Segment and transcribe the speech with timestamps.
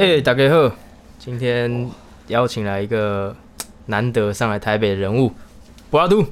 [0.00, 0.74] 哎、大家好，
[1.18, 1.90] 今天
[2.28, 3.36] 邀请来一个
[3.84, 5.30] 难得上来台北的人物，
[5.90, 6.22] 博阿杜。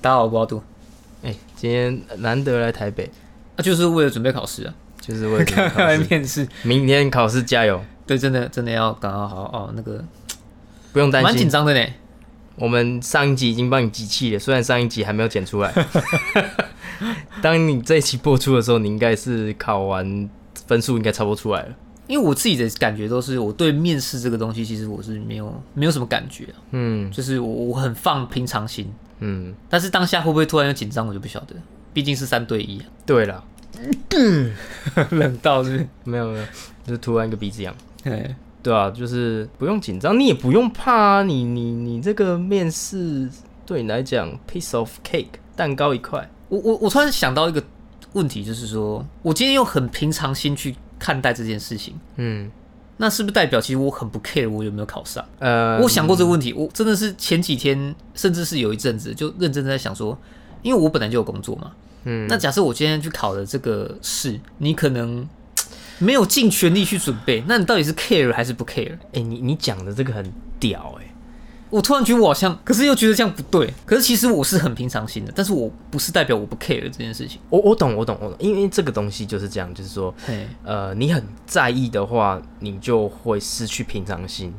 [0.00, 0.62] 大家好，博阿杜，
[1.22, 3.10] 哎、今天难得来台北，
[3.56, 6.48] 那就是为了准备考试啊，就是为了面试。
[6.64, 10.02] 明天考试加油，对，真的真的要赶快好好哦，那个
[10.94, 11.46] 不用担心蛮紧。
[11.46, 11.86] 张的呢。
[12.56, 15.70] 我们上一集已经帮你集气了，虽然上一集还没有剪出来。
[17.42, 20.30] 当你这一期播出的时候，你应该是考完
[20.66, 21.68] 分数应该差不多出来了。
[22.10, 31.54] 因为我自己的感觉都是，我对面试这个东西，其实我是没有没有什么感觉啊，嗯就是我我很放平常心，嗯，但是当下会不会突然又紧张，我就不晓得，
[31.94, 33.44] 毕竟是三对一啊，对了，
[35.10, 35.88] 冷到是是？
[36.02, 36.44] 没有没有，
[36.84, 37.72] 就是突然一个鼻子痒。
[38.02, 41.22] 对，对啊，就是不用紧张，你也不用怕啊。
[41.22, 43.28] 你你你这个面试
[43.64, 46.28] 对你来讲，piece of cake，蛋糕一块。
[46.48, 47.62] 我我我突然想到一个
[48.14, 52.48] 问题，就是说我今天用很平常心去看待这件事情，嗯，
[52.98, 55.24] 那是不是代表其实我很不 care 我有没有考上？
[55.40, 60.16] 呃，我想过这个问题，我真的是前几天，甚至是有一阵子就认真在想说，
[60.62, 61.72] 因为我本来就有工作嘛，
[62.04, 62.26] 嗯。
[62.28, 65.26] 那假设我今天去考了这个试，你可能
[65.98, 68.92] 没有尽全力去准备，那你到底是 care 还是不 care？
[69.12, 71.09] 哎、你你讲的这个很屌哎、
[71.70, 77.40] 我突然觉得我好像，可是又觉得这样不对，可是其实我是很平常心的，但是我不是代表我不 care 这件事情。
[77.48, 80.12] 我我懂我懂我懂，因为这个东西就是这样，就是说，
[80.64, 84.52] 呃，你很在意的话，你就会失去平常心，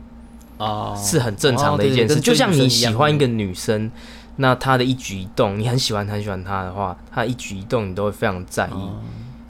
[0.57, 2.19] 啊，是很正常的一件事。
[2.19, 3.91] 就像你喜欢一个女生，
[4.37, 8.89] 那她的一举一动，你很喜欢很喜欢她的话，她的一举一动你都会非常在意。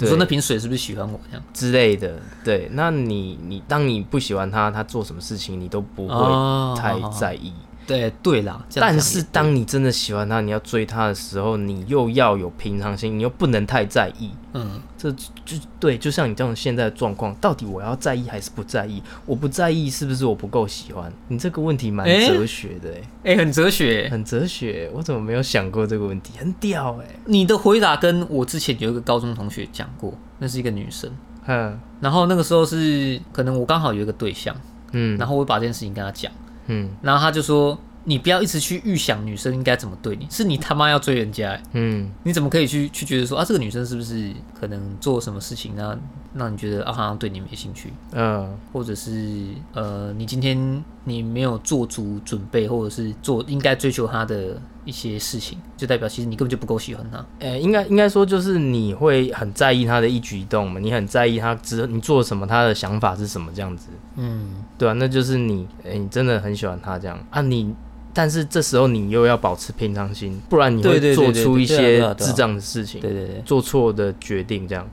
[0.02, 1.44] 对你说那瓶水是不是喜欢我这样？
[1.53, 7.53] 之类的，对，那你你当你不喜欢他，他做什么事情你都不哦会太在意。
[7.87, 14.31] 对对啦，但是当你真的喜欢他，你要追他的时候，你又要有平常心，你又不能太在意。
[14.53, 19.01] 嗯，这就对，就像你这种现在的状况，到底我要在意还是不在意？
[19.25, 21.11] 我不在意是不是我不够喜欢？
[21.28, 24.07] 你这个问题蛮哲学的、欸，哎、很哲学。
[24.09, 24.89] 很哲学。
[24.94, 26.33] 我怎么没有想过这个问题？
[26.38, 31.09] 很屌哎、你的回答跟我之前有一个高中同学讲过，那是一个女生，
[31.47, 34.56] 嗯然后那个时候是可能我刚好有一个对象，
[34.91, 36.31] 嗯然后我把这件事情跟他讲，
[36.67, 36.89] 嗯。
[37.01, 42.11] 然后他就说：“你不要一直去预想女生应该怎么对你，是你他妈要追人家、欸，嗯。
[42.23, 45.97] 你怎么可以去去觉得说啊，这个女生是不是可能做什么事情啊
[46.33, 48.57] 让你觉得啊好像对你没兴趣，嗯。
[48.73, 57.25] 或者是呃你今天你没有做足准备，或者是做应该追求她的一些事情，就代表其实你根本就不够喜欢他。
[57.40, 67.19] 呃、应该应该说就是你会很在意他的一举一动嘛，你很在意他之你做什么，他的想法是什么这样子，嗯，对啊，那就是你，哎、你真的很喜欢他这样。
[67.30, 67.74] 啊，你。
[68.14, 74.86] 但是这时候你又要保持平常心，不然你会做出一些智障的事情，对对对，做错的决定，这样，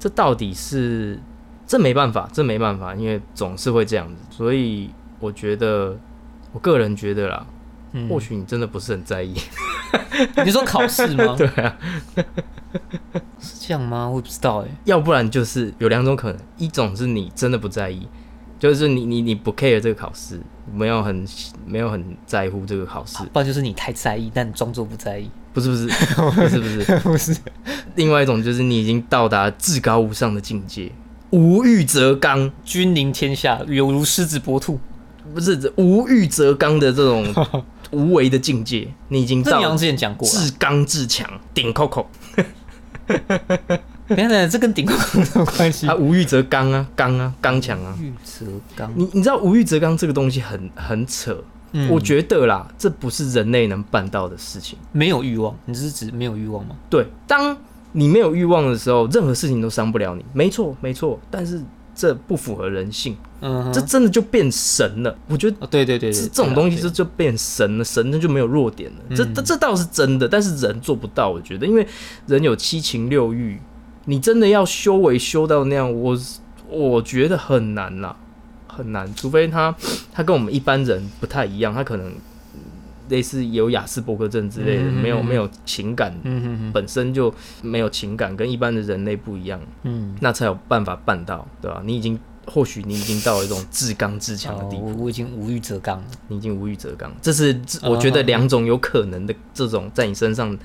[0.00, 1.20] 这到底是
[1.68, 4.90] 这没办法，这没办法，因为总是会这样子，所以
[5.20, 5.96] 我觉得，
[6.52, 7.46] 我个人觉得啦，
[7.92, 8.08] 嗯。
[8.08, 9.34] 或许你真的不是很在意，
[10.44, 11.34] 你说考试吗？
[11.38, 11.76] 对啊，
[13.40, 14.08] 是这样吗？
[14.08, 18.06] 我也不知道哎、要不然就是有两种可能，一种是你真的不在意，
[18.58, 20.40] 就是你你你不 care 这个考试，
[20.72, 21.26] 没有很
[21.66, 25.30] 没有很在乎这个考试，不然就是你太在意，但你装作不在意。
[25.54, 25.86] 不是不是。
[26.30, 27.36] 不是不是，不是，
[27.96, 30.92] 另外一种就是你已经到达至高无上的境界，
[31.30, 34.78] 无欲则刚，君临天下，犹如狮子搏兔。
[35.34, 37.22] 不是无欲则刚的这种
[37.90, 40.28] 无为的境界，你已经到这你好像之前讲过。
[40.28, 42.06] 至刚至强，顶 Coco，
[43.06, 45.94] 等一下等一下，这跟顶扣有什么关系啊，？
[45.94, 47.96] 无欲则刚啊，刚啊，刚强啊。
[48.00, 54.78] 欲则刚，你你知道无欲则刚这个东西很很扯，嗯我觉得啦，这不是人类能办到的事情。
[54.92, 56.76] 没有欲望，你是指没有欲望吗？
[56.88, 57.56] 对，当
[57.92, 60.24] 你没有欲望的时候，任何事情都伤不了你。
[60.32, 61.62] 没错，没错，但是
[61.98, 65.18] 这不符合人性，嗯哼，这真的就变神了。
[65.26, 66.82] 我觉得哦，对对对对，这这种东西对。
[66.82, 69.16] 这就变神了，神那就没有弱点了。
[69.16, 69.34] 这嗯。
[69.34, 71.84] 这这倒是真的，但是人做不到，我觉得，因为
[72.28, 73.60] 人有七情六欲，
[74.04, 76.16] 你真的要修为修到那样，我
[76.70, 78.14] 我觉得很难啦，
[78.68, 79.74] 很难，除非他
[80.12, 82.14] 他跟我们一般人不太一样，他可能嗯
[83.08, 86.14] 类似有雅斯伯格症之类的，嗯没有没有情感，
[86.72, 87.32] 本身就
[87.62, 94.88] 没有情感，跟一般的人类不一样，嗯，那才有办法办到，对吧、你已经或许你已经到了一种至刚至强的地步。
[94.88, 96.04] 哦我我已经无欲则刚了。
[96.28, 100.56] 你已经无欲则刚，这是我觉得两种有可能的这种在你身上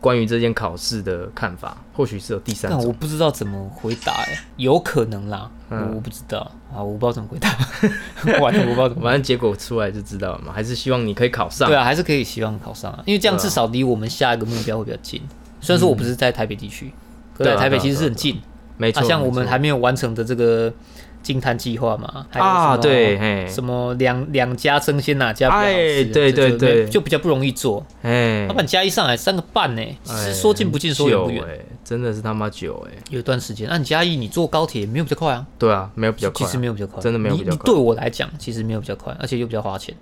[0.00, 2.78] 关于这件考试的看法，或许是有第三种。
[2.80, 6.38] 但我不知道怎么回答哎、有可能啦，嗯我我不知道
[6.74, 7.50] 啊，我不知道怎么回答，
[8.40, 9.02] 完全我不知道怎么。
[9.02, 11.68] 反正结果出来就知道了嘛，还是希望你可以考上。
[11.68, 15.20] 对啊，还是可以希望考上啊，因为这样至少离我们下一个目标会比较近。
[15.60, 16.90] 虽然说我不是在台北地区，
[17.36, 18.40] 可对啊是台北其实是很近
[18.78, 20.72] 没错，啊，像我们还没有完成的这个
[21.22, 27.84] 惊叹计划嘛，还有啊，对，什么两两家争先哪家比较好吃，哎对对对就比较不容易做。
[28.02, 31.44] 哎老，板加一上来三个半呢，是说近不近，说远不远。
[31.44, 35.46] 哎，真的是他妈久哎，有一段时间，那你嘉义你坐高铁没有比较快啊？
[35.58, 39.94] 对啊，没有比较快其实，没有比较快，真的没有比较快对我来讲，其实没有比较快，而且又比较花钱。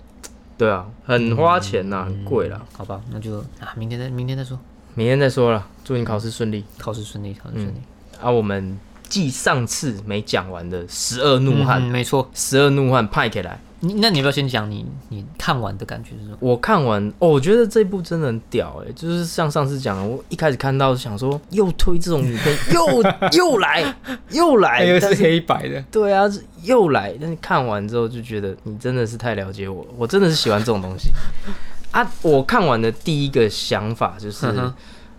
[0.57, 2.61] 对啊，很花钱嗯呐，很贵啦。
[2.77, 4.59] 好吧，那就啊，明天再明天再说。
[4.95, 6.65] 明天再说了，祝你考试顺利。
[6.77, 7.81] 考试顺利，考试顺利。
[8.21, 8.77] 啊，我们
[9.09, 12.31] 继上次没讲完的十二怒汉，嗯，没错。
[12.35, 13.61] 十二怒汉派起来。
[13.81, 16.37] 你那你要不要先讲你你看完的感觉是什么？
[16.41, 23.03] 我看完，哦，我觉得这部真的很屌哎、就是像上次讲的，我一开始看到想说又推这种女片， 又
[23.37, 23.95] 又来
[24.31, 25.81] 又来，又是黑白的。
[25.93, 26.25] 对啊，
[26.65, 31.11] 又来，但是看完之后就觉得你真的是太了解我，我真的是喜欢这种东西
[31.93, 32.05] 啊。
[32.23, 34.75] 我看完的第一个想法就是，嗯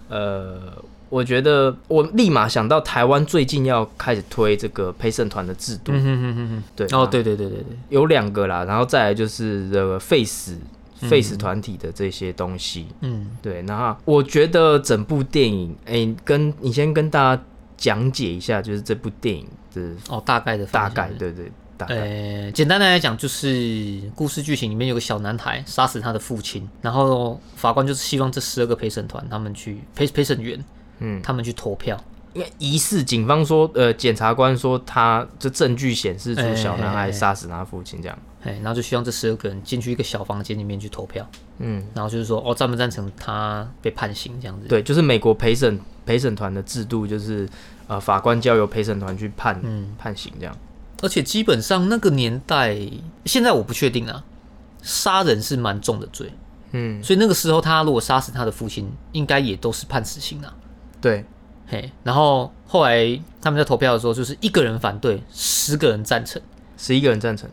[0.10, 6.64] 呃，我觉得我立马想到台湾最近要开始推这个陪审团的制度，嗯哼哼哼哼。
[6.76, 7.78] 对，哦，对对对对对。
[7.90, 10.56] 有两个啦，然后再来就是这个 face
[11.02, 17.44] face 团体的这些东西，嗯，对，然后我觉得整部电影，哎、跟你先跟大家
[17.78, 30.62] 讲解一下，就是这部电影的哦，大概的大概，是对对，大概，呃，简单的来讲，就是故事剧情里面有个小男孩杀死他的父亲，然后法官就是希望这十二个陪审团他们去陪陪审员，
[31.00, 32.02] 嗯，他们去投票。
[32.32, 47.50] 因为疑似警方说，呃，检察官说他这证据显示出哎小男孩杀死他父亲这样，哎，然后就希望这十二个人进去一个小房间里面去投票，嗯，然后就是说，哦，赞不赞成他被判刑这样子？，对，就是美国陪审陪审团的制度，就是
[47.88, 50.56] 呃，法官交由陪审团去判、嗯，判刑这样，
[51.02, 52.78] 而且基本上那个年代，
[53.26, 54.24] 现在我不确定啊，
[54.84, 56.32] 杀人是蛮重的罪，
[56.74, 60.54] 嗯，所以那个时候他如果杀死他的父亲，应该也都是判死刑啊。
[61.02, 61.26] 对，
[61.68, 66.42] 嘿，然后后来他们在投票的时候，就是一个人反对，十个人赞成。
[66.82, 67.50] 十一个人赞成，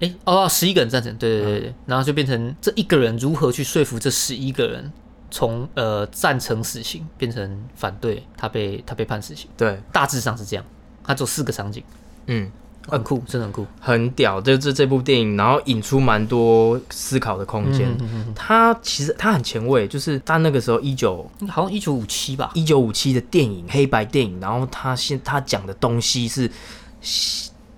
[0.00, 4.90] 哎，哦，十一个人赞成，对对对对，然后就变成这一个人如何去说服这十一个人，
[5.30, 10.64] 从呃赞成死刑变成反对他被他被判死刑，对，大致上是这样。
[11.04, 11.84] 他只有四个场景，
[12.24, 12.50] 嗯，
[12.88, 13.66] 很酷，真的很酷。
[13.78, 17.88] 很屌，这这这部电影，然后引出蛮多思考的空间。
[17.90, 26.50] 嗯嗯嗯它其实它很前卫，就是他那个时候一九嗯好像一九五七吧，一九五七的电影，黑白电影，然后他现他讲的东西是，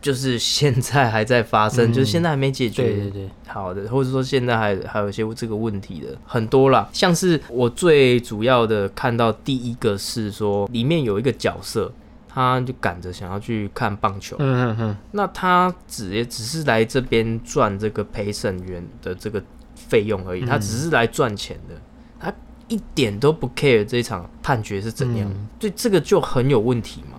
[0.01, 2.83] 就是现在还在发生，嗯就是现在还没解决。
[2.83, 11.93] 对对对，好的，或者说现在还还有一些这个问题的很多啦，像是我最主要的看到第一个是说里面有一个角色，
[12.35, 19.43] 他就赶着想要去看棒球，嗯嗯嗯，那他只也只是来这边赚这个陪审员的这个
[19.75, 20.47] 费用而已，嗯。
[20.47, 21.75] 他只是来赚钱的，
[22.19, 22.33] 他
[22.69, 25.49] 一点都不 care 这一场判决是怎样，嗯。
[25.59, 27.19] 对这个就很有问题嘛。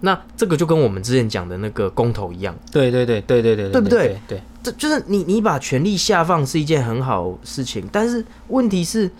[0.00, 4.08] 那这个就跟我们之前讲的那个公投一样，对对对对对对对不对？
[4.08, 9.10] 对对，这就是你你把权力下放是一件很好事情，但是问题是，哎、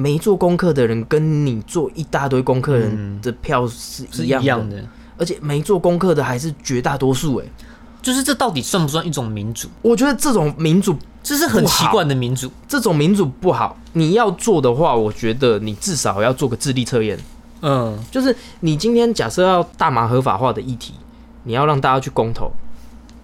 [0.00, 4.82] 没做功课的人跟你做一大堆功课人嗯的票是是一样的，样的。
[5.18, 7.44] 而且没做功课的还是绝大多数、哎，
[8.00, 9.68] 就是这到底算不算一种民主？
[9.82, 12.50] 我觉得这种民主这是很奇怪的民主。
[12.66, 17.18] 这种民主不好，你要做的话，我觉得你至少要做个智力测验。
[17.60, 20.94] 嗯，就是你今天假设要大麻合法化的议题，
[21.44, 22.50] 你要让大家去公投，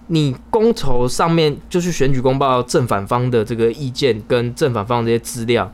[0.05, 5.71] 你公投上面就是选举公报正反方的这个意见跟正反方的这些资料，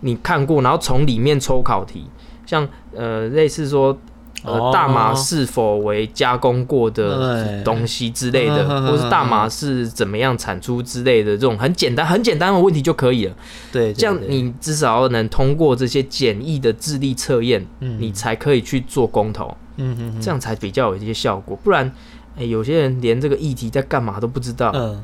[0.00, 2.06] 你看过，然后从里面抽考题，
[2.44, 3.96] 像呃类似说。
[4.44, 13.34] 呃，哦大麻是否为加工过的东西之类的，或是大麻是怎么样产出之类的，这种很简单、很简单的问题就可以了。
[13.72, 21.56] 对，对这样你至少能通过这些简易的智力测验，嗯你才可以去做公投，嗯嗯这样才比较有一些效果。
[21.64, 21.90] 不然，
[22.36, 25.02] 哎、有些人连这个议题在干嘛都不知道、嗯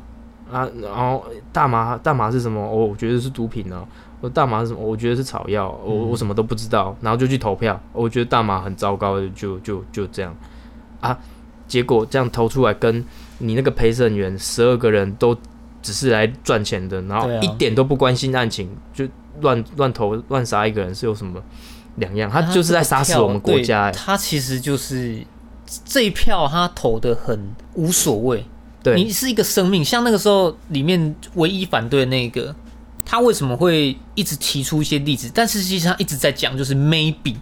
[0.51, 0.69] 啊。
[0.79, 2.61] 然后大麻大麻是什么？
[2.61, 3.83] 哦，我觉得是毒品呢、
[4.23, 4.79] 我大麻是什么？
[4.79, 7.77] 我觉得是草药，我我什么都不知道，然后就去投票。
[7.91, 10.33] 我觉得大麻很糟糕，就就就这样
[11.01, 11.19] 啊。
[11.67, 13.03] 结果这样投出来，跟
[13.39, 15.35] 你那个陪审员十二个人都
[15.81, 19.05] 只是来赚钱的，然后一点都不关心案情，就
[19.41, 21.43] 乱乱投乱杀一个人，是有什么
[21.95, 22.31] 两样？
[22.31, 25.21] 他就是在杀死我们国家、他其实就是
[25.83, 28.45] 这一票，他投的很无所谓。
[28.81, 32.53] 对你是一个生命，像那个时候里面唯一反对的那个，
[33.13, 35.29] 他为什么会一直提出一些例子？
[35.31, 37.35] 但是实际上一直在讲，就是 maybe，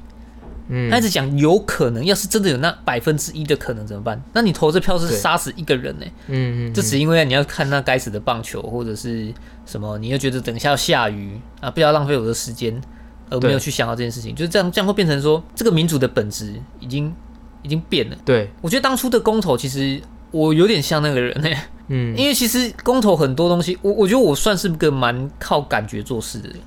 [0.67, 0.91] 嗯。
[0.91, 4.21] 他一直讲有可能，要是真的有那百分之一的可能怎么办？
[4.33, 9.33] 那你投这票是杀死一个人呢、嗯嗯，就只因为你要看那该死的棒球，或者是
[9.65, 12.81] 什么，你又觉得等一下要下雨啊，不要浪费我的时间，
[13.29, 17.15] 而没有去想到这件事情，就是这样，这样会变成说，这个民主的本质已经
[17.61, 18.17] 已经变了。
[18.25, 20.01] 对，我觉得当初的公投其实
[20.31, 26.57] 我有点像那个人哎、嗯，因为其实公投很多东西，我我觉得我算是个蛮靠感觉做事的人。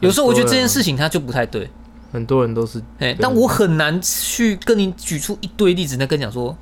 [0.00, 1.70] 有时候我觉得这件事情它就不太对，
[2.12, 6.56] 很多人都是哎、但我很难去跟你举出一堆例子，那跟你讲说，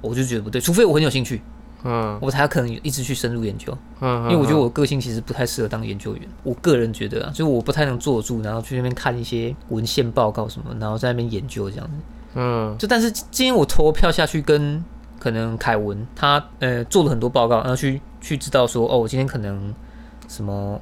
[0.00, 1.40] 我就觉得不对，除非我很有兴趣，
[1.84, 2.18] 嗯。
[2.20, 3.76] 我才可能一直去深入研究。
[4.00, 11.92] 嗯，因为我觉得嗯我个性其实不太适合当研究员，我个人觉得啊，就是我不太能坐得住，然后去那边看一些文献报告什么，然后在那边研究这样子。
[12.34, 12.76] 嗯。
[12.78, 14.82] 就但是今天我投票下去，跟
[15.20, 19.72] 可能凯文他呃做了很多报告，然后去去知道说，哦，我今天可能
[20.26, 20.80] 什么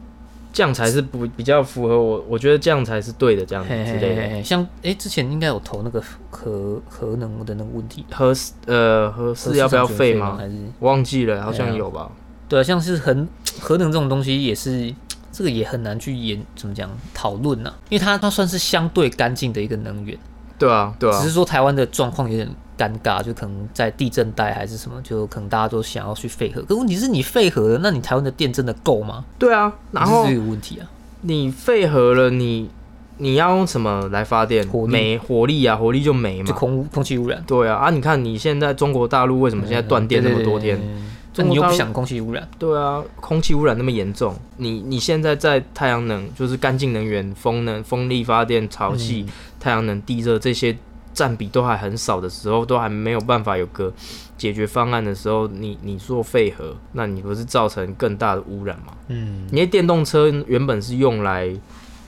[0.51, 4.23] 这样才是不比较符合我，我觉得这样才是对的，这样之类的。
[4.23, 8.33] 嘿嘿，像哎、之前应该有投那个核核能的那个问题，核
[8.65, 10.37] 呃核是要不要废吗？
[10.39, 12.11] 还是忘记了，好像有吧。
[12.49, 13.15] 对啊，像是核
[13.61, 14.95] 核能这种东西也是。
[15.31, 20.19] 这个也很难去研怎么讲讨论呐，因为它它算是相对干净的一个能源，
[20.59, 22.49] 对啊，对啊只是，说台湾的状况有点
[22.79, 26.63] 尴尬，就可能在地震带还是什么，就可能大家都想要去废核。
[26.63, 29.25] 可问题是你废核了，那你台湾的电真的够吗？
[29.39, 29.73] 对啊。
[29.91, 30.89] 然后这是这个问题啊。
[31.23, 32.71] 你废核了，你
[33.17, 34.65] 你要用什么来发电？
[34.87, 36.47] 煤火力啊，火力就煤嘛。
[36.47, 40.77] 就空污空气污染，对啊，啊，你看你现在中国大陆为什么现在断电那么多天？
[40.77, 40.85] 对？
[40.85, 42.49] 对对对对中国大陆那你又不想空气污染？
[42.59, 49.29] 对啊，空气污染那么严重，你你现在在太阳能，就是干净能源、风能、风力发电、潮汐、嗯
[49.61, 50.77] 太阳能、地热这些
[51.19, 53.93] 占比都还很少的时候，都还没有办法有个
[54.37, 58.93] 解决方案的时候，你你做废核，那你不是造成更大的污染吗？
[59.09, 61.53] 嗯，你的电动车原本是用来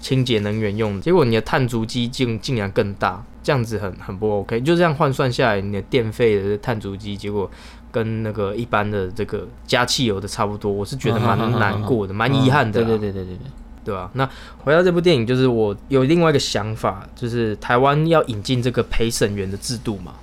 [0.01, 4.61] 清洁能源用的，结果你的碳足迹竟竟然更大，这样子很很不 OK。
[4.61, 7.51] 就这样换算下来，你的电费的碳足迹，结果
[7.91, 13.47] 跟那个一般的这个加汽油的差不多，我是觉得蛮 难过的，蛮遗憾的、对对对对对对，
[13.85, 20.15] 对吧、那回到这部电影，就是我有另外一个想法，就是台湾要引进这个陪审员的制度嘛。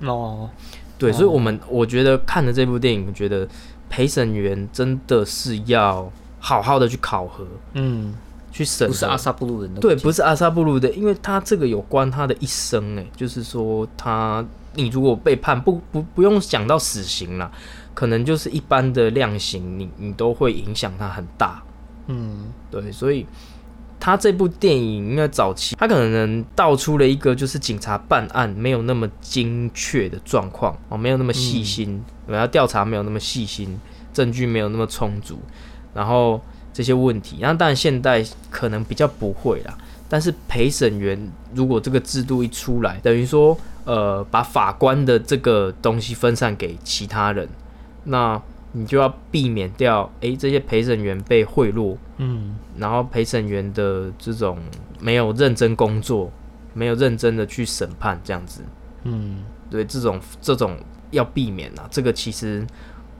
[0.00, 0.50] 哦，
[0.98, 1.12] 对，哦。
[1.12, 3.48] 所以我们我觉得看了这部电影，我觉得
[3.88, 8.14] 陪审员真的是要好好的去考核，嗯，
[8.50, 8.92] 去审核。
[8.92, 14.44] 不是阿萨布鲁人的，对，不是阿萨布鲁的，因为他这个有关他的一生，哎，就是说他，
[14.74, 17.50] 你如果被判不不不用想到死刑了，
[17.94, 21.62] 可能就是一般的量刑，你你都会影响他很大，
[22.06, 23.26] 嗯对，所以
[23.98, 33.80] 他这部电影应该早期他可能道出了一个就是警察办案没有那么精确的状况哦，没有那么细心，然后调查没有那么细心，
[34.12, 35.38] 证据没有那么充足，
[35.94, 36.40] 然后
[36.72, 39.76] 这些问题，然后当然现代可能比较不会啦。
[40.08, 47.48] 但是陪审员如果这个制度一出来，等于说，呃，把法官的这个东西分散给其他人，
[48.04, 48.40] 那
[48.76, 52.54] 你就要避免掉，诶、这些陪审员被贿赂，嗯。
[52.76, 54.58] 然后陪审员的这种
[55.00, 56.30] 没有认真工作，
[56.74, 58.60] 没有认真的去审判，这样子，
[59.04, 59.42] 嗯。
[59.70, 60.76] 对这种这种
[61.10, 61.88] 要避免啊。
[61.90, 62.66] 这个其实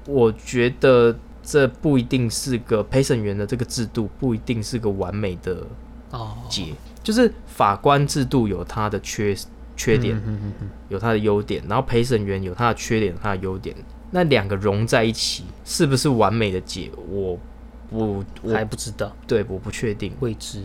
[0.06, 5.66] 我觉得这不一定是个陪审员的这个制度，不一定是个完美的
[6.10, 9.34] 哦，解，就是法官制度有它的缺
[9.75, 10.20] 缺点，
[10.88, 13.75] 有它的优点，然后陪审员有它的缺点，有它的优点，
[14.16, 16.90] 那两个融在一起，是不是完美的解？
[17.11, 17.38] 我
[17.90, 20.11] 我嗯，还不知道，对我不确定。
[20.20, 20.62] 未知，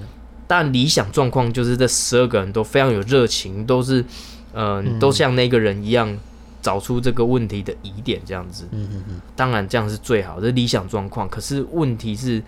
[0.47, 4.05] 但理想状况就是这十二个人都非常有热情，都是
[4.53, 6.17] 嗯、都像那个人一样
[6.61, 8.65] 找出这个问题的疑点，这样子。
[8.71, 12.41] 嗯嗯嗯，当然这样是最好的理想状况，可是问题是，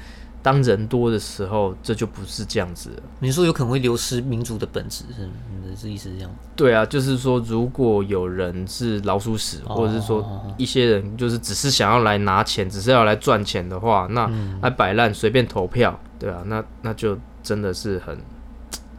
[0.43, 3.03] 当人多的时候，这就不是这样子了。
[3.19, 6.35] 你说有可能会流失民族的本质，是你的意思是这样吗？
[6.55, 18.19] 对啊，就是说，如果有人是老鼠屎，或者是说哦一些人就是只是想要来拿钱，只是要来赚钱的话，那嗯来摆烂随便投票，对啊，那那就真的是很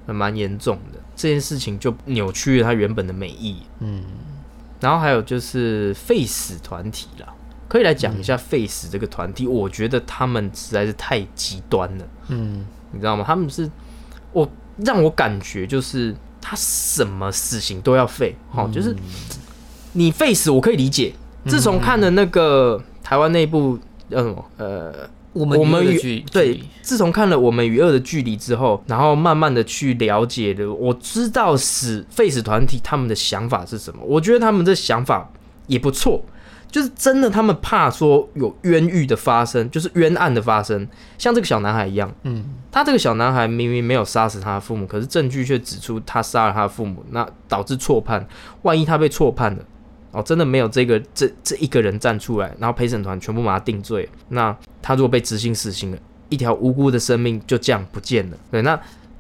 [0.06, 0.98] 很 蛮严重的。
[1.14, 3.58] 这件事情就扭曲了它原本的美意。
[3.80, 4.02] 嗯
[4.80, 7.33] 然后还有就是废死团体啦，
[7.74, 9.48] 可以来讲一下 Face 这个团体。
[9.48, 13.24] 我觉得他们实在是太极端了，嗯你知道吗？
[13.26, 13.68] 他们是
[14.30, 18.94] 我让我感觉就是他什么死刑都要废，哦，就是
[19.94, 21.12] 你废死我可以理解。
[21.46, 23.76] 自从看了那个台湾那部
[24.08, 25.10] 叫什么呃。
[25.32, 34.00] 我们我们与对，自从看了《我们与恶的距离》之后，然后慢慢的去了解了，我知道死 face 团体他们的想法是什么。
[34.04, 35.28] 我觉得他们的想法
[35.66, 36.24] 也不错，
[36.74, 48.26] 就是真的他们怕说有冤狱的发生，就是冤案的发生，像这个小男孩一样，嗯他这个小男孩明明没有杀死他的父母，可是证据却指出他杀了他的父母，那导致错判。
[48.62, 49.64] 万一他被错判了，
[50.10, 58.36] 哦，真的没有这个这这一个人站出来，然后陪审团全部把他定罪，那他如果被执行死刑了，一条无辜的生命就这样不见了。
[58.50, 58.76] 对，那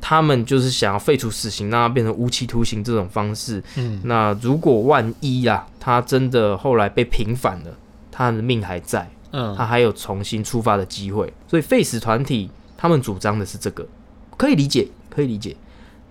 [0.06, 3.64] 他们就是想要废除死刑，让他变成无期徒刑这种方式。
[3.76, 7.74] 嗯，那如果万一啊，他真的后来被平反了，
[8.12, 11.32] 他的命还在，嗯他还有重新出发的机会。
[11.48, 13.88] 所以废死团体他们主张的是这个，
[14.36, 15.56] 可以理解，可以理解。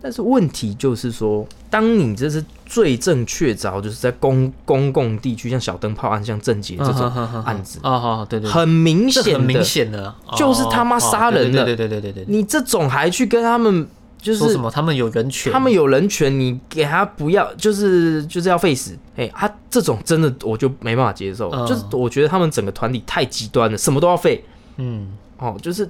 [0.04, 7.10] 但是问题就是说，当你这是罪证确凿，就是在公公共地区，像小灯泡案、像郑杰这种
[7.46, 11.64] 案子，啊，好，对对，很明显很明显的，就是他妈杀人的。
[11.64, 13.88] 对对对对对对，你这种还去跟他们
[14.22, 14.70] 就是说什么？
[14.70, 18.98] 他们有人权，他们有人权，你给他不要，就是就是要废死。
[19.16, 21.66] 哎、他这种真的我就没办法接受，嗯。
[21.66, 24.44] 就是我觉得他们整个团体太极端了，什么都要废。
[24.76, 25.08] 嗯。
[25.38, 25.90] 哦，就是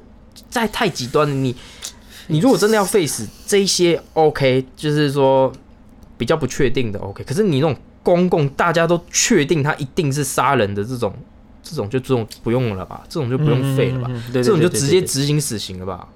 [0.50, 1.34] 在太极端了。
[1.34, 1.55] 你
[2.27, 5.51] 你如果真的要 face 这一些，OK，就是说
[6.18, 11.13] 比较不确定的 OK，可是你那种公共大家都确定他一定是杀人的这种，
[11.62, 16.08] 这种就这种不用了吧，这种就不用废了吧，这种就直接执行死刑了吧，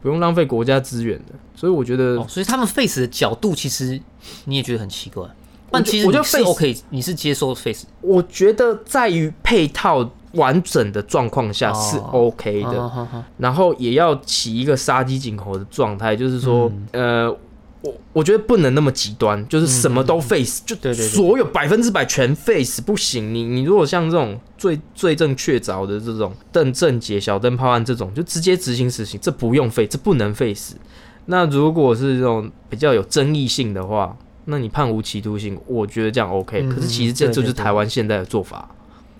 [0.00, 1.32] 不用浪费国家资源的。
[1.54, 4.00] 所以我觉得哦，所以他们 face 的角度其实
[4.46, 5.24] 你也觉得很奇怪，
[5.70, 13.08] 但觉我觉得其实你是 face- OK，你是接受 face 我觉得在于配套完整的状况下是哦 OK 的，
[13.38, 17.26] 然后也要起一个杀鸡儆猴的状态，就是说，嗯。
[17.26, 17.38] 呃，
[17.82, 20.96] 我我觉得不能那么极端，就是什么都 face，、就嗯对对。
[20.98, 23.34] 对所有百分之百全 face 不行。
[23.34, 30.76] 你你如果像这种罪罪证确凿的这种邓正杰、小灯泡案这种，就直接执行死刑，这不用 face，这不能 face。
[31.26, 38.70] 那如果是这种比较有争议性的话，那你判无期徒刑，我觉得这样 OK、嗯可是其实这就是台湾现在的做法，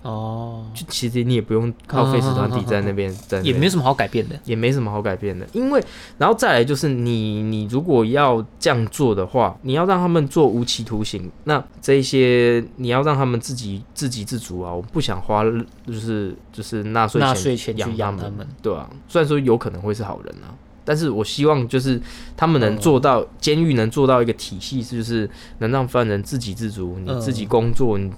[0.03, 5.83] 哦，就其实你也不用靠 face 团体在那边，在也没什么好改变的，也没什么好改变的，因为
[6.17, 15.43] 然后再来就是你你如果要这样做的话，你要让他们做无期徒刑，那这一些你要让他们自己自给自足啊，我不想花
[15.87, 18.47] 就是就是纳税纳税钱去养，养他们。
[18.61, 20.53] 对啊，虽然说有可能会是好人啊。
[20.85, 21.97] 但是我希望就是
[22.35, 27.21] 他们能做到，监狱能做到一个体系，就是能让犯人自给自足，你嗯。
[27.21, 28.11] 自己工作，你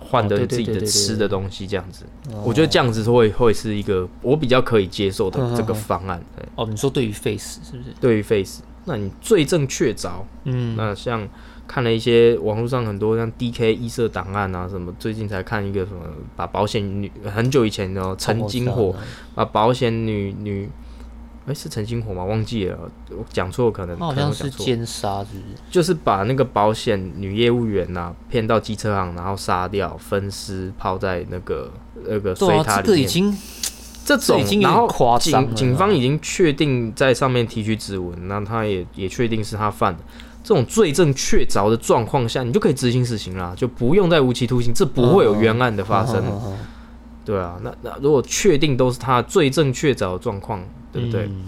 [0.00, 2.04] 换哦得自己的吃的东西，这样子。
[2.32, 6.22] 哦我觉得这样子会会是一个我比较可以接受的嗯这个方案。
[6.36, 7.90] 对，哦，你说对于 face 是不是？
[8.00, 11.28] 对于 Face，那你罪证确凿，嗯，那像
[11.66, 16.00] 看了一些网络上很多像 DK 异色档案啊什么，最近才看一个什么
[16.36, 18.94] 把保险女很久以前的哦陈金火
[19.34, 20.68] 把保险女女。
[21.46, 22.24] 哎、是陈星火吗？
[22.24, 22.76] 忘记了，
[23.10, 25.44] 我讲错，可能好像是奸杀，是不是？
[25.70, 31.70] 就是把那个保险女业务员呐、骗到机车行，然后杀掉，分尸抛在那个
[32.04, 33.00] 那个水对啊，这个塔里面。
[33.00, 33.38] 已经
[34.04, 40.02] 这种然后警警方已经确定在上面提取指纹，那他也也确定是他犯的。
[40.42, 46.16] 这种罪证确凿的状况下，你就可以执行死刑啦，就不用再无期徒刑，这不会有冤案的发生。
[46.18, 46.56] 哦哦哦
[47.26, 51.24] 对啊，那那如果确定都是他罪证确凿的状况，对不对？
[51.26, 51.44] 嗯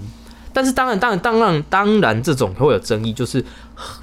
[0.51, 3.45] 但是当然，当然，当然，当然，这种会有争议，就是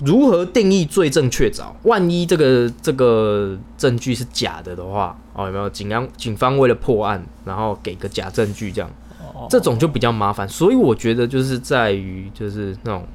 [0.06, 1.66] 如何定义罪证确凿。
[1.84, 8.90] 万一这个这个证据是假的的话，哦，有没有警方警方为了破案，然后给个假证据这样？
[9.34, 13.06] 哦这种就比较麻烦，所以我觉得就是在于就是那种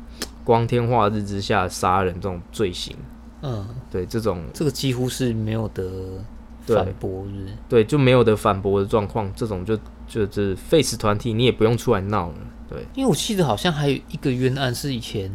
[0.44, 2.94] 光天化日之下杀人这种罪行，
[3.40, 6.39] 嗯，对这种这个几乎是没有得对
[6.74, 7.54] 反驳，是是？
[7.68, 9.76] 对就没有的反驳的状况，这种就
[10.09, 12.35] 就是 face 团体你也不用出来闹了，
[12.68, 15.30] 对，因为我记得好像还有一个冤案是以前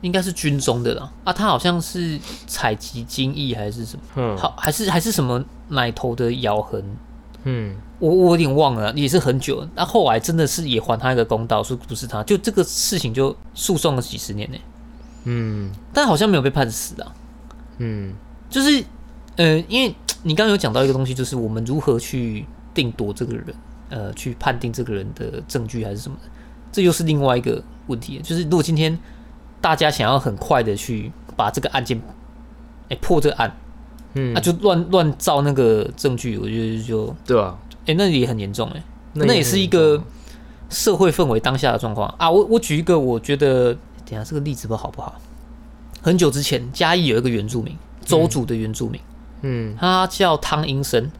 [0.00, 4.36] 应该是军中的啦，啊，他好像是采集精液还是什么，嗯。
[4.36, 6.84] 好还是还是什么奶头的咬痕，
[7.44, 9.68] 嗯，我我有点忘了，也是很久了。
[9.74, 14.58] 那后来真的是也还他一个公道，说不是他，就这个事情就诉讼了几十年呢、
[15.24, 15.70] 嗯。
[15.92, 17.14] 但好像没有被判死啊。
[17.78, 18.14] 嗯。
[18.50, 18.84] 就是，
[19.36, 23.46] 呃，因为你刚刚有讲到一个东西，就是我们如何去定夺这个人，
[23.88, 26.28] 呃，去判定这个人的证据还是什么的，
[26.70, 28.20] 这又是另外一个问题。
[28.22, 28.98] 就是如果今天
[29.60, 32.00] 大家想要很快的去把这个案件，
[32.88, 33.56] 哎、破这个案，
[34.14, 38.82] 嗯，那、就乱乱造那个证据，我觉得就，对啊，哎、那也很严重哎、
[39.14, 40.02] 那那也是一个
[40.68, 42.30] 社会氛围当下的状况啊。
[42.30, 43.72] 我我举一个，我觉得
[44.04, 45.20] 等下这个例子不好不好？
[46.02, 49.11] 很久之前，嘉义有一个原住民，周族的原住民，嗯
[49.78, 51.10] 他叫汤英生。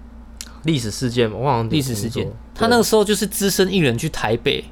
[0.65, 4.65] 历史事件，我好像历史事件，他那个时候就是资深艺人去台北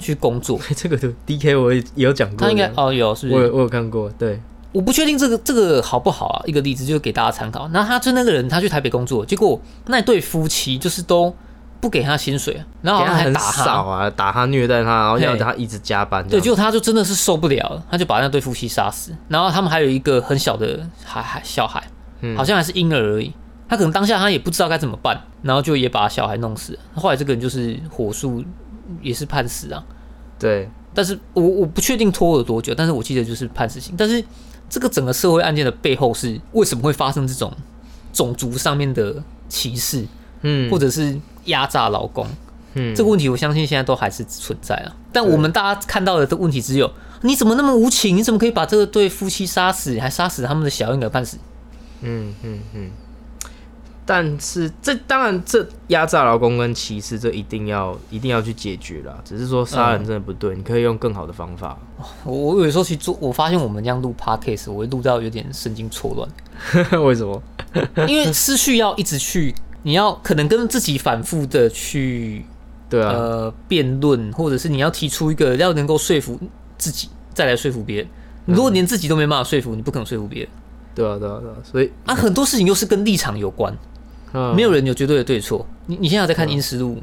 [0.00, 3.38] 去工作， 这个的 D K 我也也有讲过，他应该哦有是不是？
[3.38, 4.40] 我有我有看过，对，
[4.72, 7.68] 我不确定这个这个好不好啊，一个例子就给大家参考。
[7.68, 11.34] 那他就那个人他去台北工作，结果那对夫妻就是都
[11.80, 13.70] 不给他薪水，然后还打他。
[13.70, 19.12] 啊，打他虐待他，然后要他一直加班对，样，结果他就真的是受不了了，他就把那对夫妻杀死。
[19.28, 21.82] 然后他们还有一个很小的孩孩小孩，
[22.20, 23.32] 嗯好像还是婴儿而已。
[23.68, 26.78] 他可能当下他也不知道该怎么办，然后就也把小孩弄死了。
[26.94, 28.42] 后来这个人就是火速
[29.02, 29.84] 也是判死啊。
[30.38, 33.94] 对，但是我我不确定拖了多久，但是我记得就是判死刑。
[33.98, 34.24] 但是
[34.70, 37.52] 这个整个社会案件的背后是为什么会发生这种
[38.12, 40.06] 种族上面的歧视，
[40.40, 42.26] 嗯，或者是压榨劳工？
[42.74, 44.96] 嗯这个问题我相信现在都还是存在啊。
[45.12, 46.90] 但我们大家看到的这问题只有
[47.22, 48.16] 你怎么那么无情？
[48.16, 51.36] 你怎么可以把这个对夫妻杀死，还杀死他们的小婴儿判死？
[52.02, 52.90] 嗯嗯嗯，
[54.06, 59.18] 但是这当然这压榨劳工跟歧视，这一定要一定要去解决啦。
[59.24, 61.78] 只是说杀人真的不对，你可以用更好的方法。
[62.24, 66.28] 我我有时候去做，我发现我们这样录 podcast，我会录到有点神经错乱。
[67.04, 67.42] 为什么？
[68.08, 72.44] 因为思绪要一直去，你要可能跟自己反复的去
[72.88, 76.40] 对啊，呃辩论，或者是你要提出一个要能够说服
[76.78, 78.08] 自己，再来说服别人。
[78.46, 80.48] 你如果连自己都没办法说服，你不可能说服别人
[80.94, 81.54] 对啊，对啊，对啊。
[81.62, 82.14] 所以，啊。
[82.14, 83.74] 很多事情又是跟立场有关，
[84.32, 85.66] 嗯没有人有绝对的对错。
[85.86, 86.96] 你你现在有在看《阴实录》？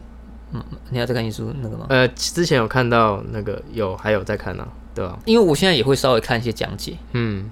[0.54, 1.86] 嗯，你还有在看《阴实录》那个吗？
[1.90, 6.96] 呃，之前有看到那个有还有在看呢、对吧、因为我现在也会稍微看一些讲解。
[7.14, 7.50] 嗯，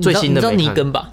[0.00, 1.10] 最新的你知道尼根吧？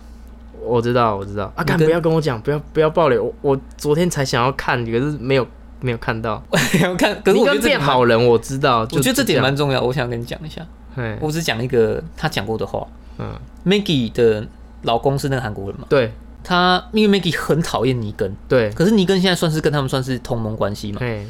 [0.64, 1.52] 我知道，我知道。
[1.56, 3.18] 啊，干不要跟我讲，不要不要暴雷。
[3.20, 5.46] 我我昨天才想要看，可是没有
[5.82, 6.42] 没有看到。
[6.50, 6.58] 我
[6.96, 8.82] 看，可是我觉得这变好人，我知道。
[8.82, 10.66] 我觉得这点蛮，重要，我想跟你讲一下。
[10.96, 12.88] 嘿我只讲一个他讲过的话。
[13.18, 13.34] 嗯
[13.66, 14.48] ，Maggie 的
[14.84, 15.88] 老公是那个韩国人嘛？
[15.90, 21.00] 对他因为 Maggie 很讨厌尼根，对，可是尼根现在算是跟他们算是同盟关系嘛？
[21.00, 21.26] 对，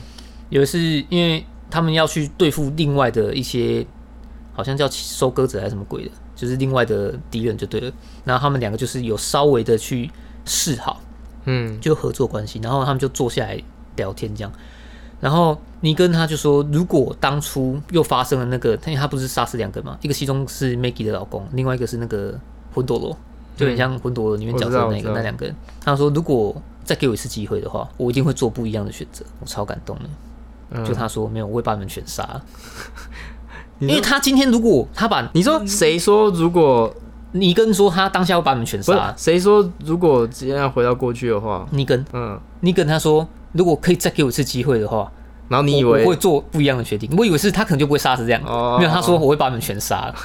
[0.49, 3.85] 有的是因为他们要去对付另外的一些，
[4.53, 7.91] 好像叫收割者还是什么鬼的，就是另外的敌人就对了。
[8.23, 10.09] 然后他们两个就是有稍微的去
[10.45, 10.99] 示好，
[11.45, 13.61] 嗯就合作关系，然后他们就坐下来
[13.95, 14.51] 聊天这样。
[15.19, 22.37] 然后尼根他就说，如果当初又发生了那个，因为他不是杀死两个嘛，一个其中是 Maggie 的老公，另外一个是那个
[22.73, 23.17] 魂斗罗，
[23.55, 25.55] 就很像魂斗罗里面角色的那个那两个人。
[25.83, 29.23] 他说，如果再给我一次机会的话，我一定会做不一样的选择。
[29.39, 30.03] 我超感动的。
[30.75, 32.43] 嗯就他说没有，我会把你们全杀了。
[33.79, 36.91] 因为他今天如果他把你说谁说如果
[37.33, 45.11] 尼根说他当下会把你们全杀，谁说如果今天要回到过去的话，尼根嗯，尼根他说如果可以再给我一次机会的话，
[45.49, 47.09] 然后你以为我我会做不一样的决定。
[47.17, 50.15] 我以为是他可能就不会杀死这样，哦没有他说我会把你们全杀了。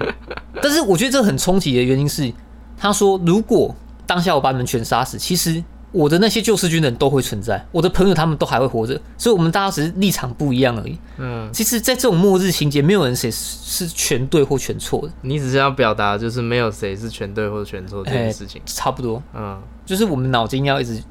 [0.60, 2.30] 但是我觉得这很冲击的原因是，
[2.78, 3.74] 他说如果
[4.06, 10.98] 当下我把你们全杀死，其实我的那些救世军人都会存在，我的朋友他们都还会活着，所以我们大家只是立场不一样而已。
[11.16, 19.22] 嗯，其实，在这种末日情节，没有人谁是是全对或全错的，你只是要表达就是没有谁是全对或全错这件事情，差不多。
[19.34, 21.02] 嗯，就是我们脑筋要一直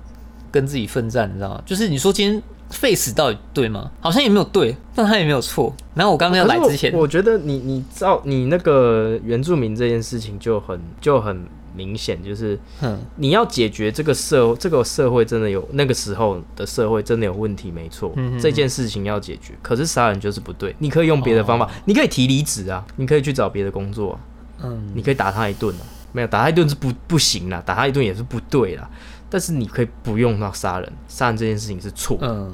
[0.51, 1.62] 跟自己奋战，你知道吗？
[1.65, 3.89] 就是你说今天 face 到底对吗？
[3.99, 5.73] 好像也没有对，但他也没有错。
[5.95, 11.45] 然后我刚刚要来之前我，我觉得你你照你那个原住民这件事情就很就很
[11.77, 19.53] 明显，就是嗯，你要解决这个社这个社会真的有那个时候的社会真的有问题，没错，嗯这件事情要解决。
[19.61, 24.19] 可是杀人就是不对，你可以用别的方法，你可以提离职啊，你可以去找别的工作啊、
[24.63, 28.89] 嗯，你可以打他一顿啊，没有打他一顿是不不行啦，打他一顿也是不对啦。
[29.29, 32.51] 但是你可以不用到杀人，杀人这件事情是错，嗯，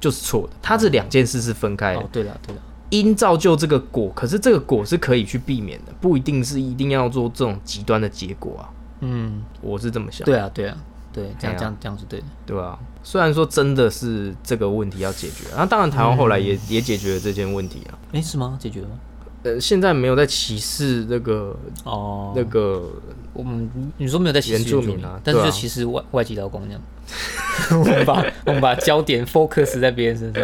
[0.00, 0.54] 就是错的。
[0.62, 8.68] 他这两件事是分开的哦，，对了对了，因造就这个果，可是这个果是可以去避免的，不一定是一定要做这种极端的结果啊。
[9.00, 10.76] 嗯，我是这么想，对啊对啊
[11.12, 12.26] 对，这样这样这样是对的。
[12.46, 17.98] 对吧、虽然说真的是这个问题要解决，那、当然台湾后来也、也解决了这件问题啊。
[18.12, 18.56] 哎，是吗？
[18.60, 18.94] 解决了吗？
[19.42, 22.90] 呃，现在没有在歧视那个、哦，那个，
[23.32, 26.82] 我们你说没有在歧视原住民啊但是就歧视外外籍劳工这样。
[27.78, 30.42] 我们把我们把焦点 focus 在别人身上，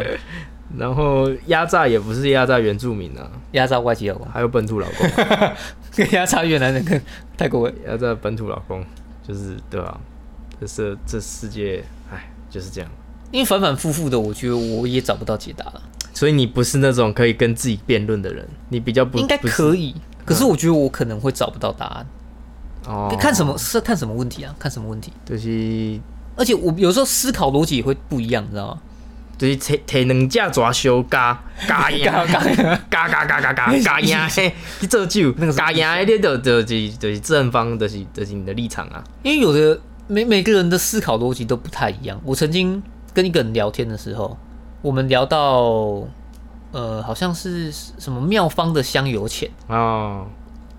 [0.77, 5.09] 然后压榨也不是压榨原住民啊，压榨外籍老公，还有本土老公，
[5.95, 7.01] 跟压榨越南人跟
[7.37, 7.77] 泰国人。
[7.87, 8.85] 压榨本土老公，
[9.27, 10.01] 就是对啊、
[10.61, 12.91] 这是这世界，哎，就是这样。
[13.31, 15.83] 因为反反复复的，我觉得我也找不到解答了。
[16.15, 22.07] 所以你不是那种可以跟自己辩论的人，你比较不应该可以，可是我觉得我可能会找不到答案。
[22.87, 24.55] 哦，看什么是看什么问题啊？
[24.59, 25.13] 看什么问题？
[25.25, 26.01] 就是
[26.37, 28.83] 而且我有时候思考逻辑也会不一样，你知道吗？
[29.43, 39.03] 就是摕摕两只蛇烧加 加赢，加加加 加加加加赢嘿，去做酒，加赢 迄个就就是就是正方，就是就是你的立场啊。
[39.25, 42.21] 因为有的每每个人的思考逻辑都不太一样。
[42.25, 42.81] 我曾经
[43.13, 44.39] 跟一个人聊天的时候，
[44.81, 46.07] 我们聊到
[46.71, 50.27] 呃，好像是什么妙方的香油钱，哦，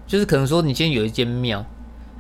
[0.08, 1.66] 就是可能说你今天有一间庙。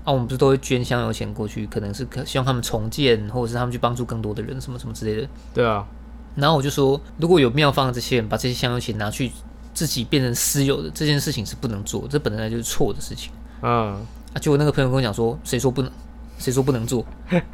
[0.03, 5.25] 啊，我们不是都会捐香油钱过去，可能是可希望他们重建，或者是他们去帮助更多的人，什么什么之类的。
[5.53, 5.87] 对啊，
[6.35, 9.31] 然后我就说，如果有妙方的这些人把这些香油钱拿去
[9.73, 13.93] 自己变成私有的，这件事情是不能做，这本来就是错的事情嗯，
[14.33, 14.39] 啊。
[14.41, 15.91] 结果那个朋友跟我讲说，谁说不能？
[16.39, 17.05] 谁说不能做？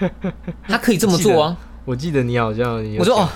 [0.68, 1.56] 他可以这么做啊！
[1.86, 3.30] 我记得你好像我说哦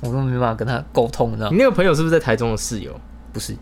[0.00, 1.52] 我根本没办法跟他沟通，你知道吗？
[1.52, 2.98] 你那个朋友是不是在台中的室友？
[3.32, 3.56] 不是，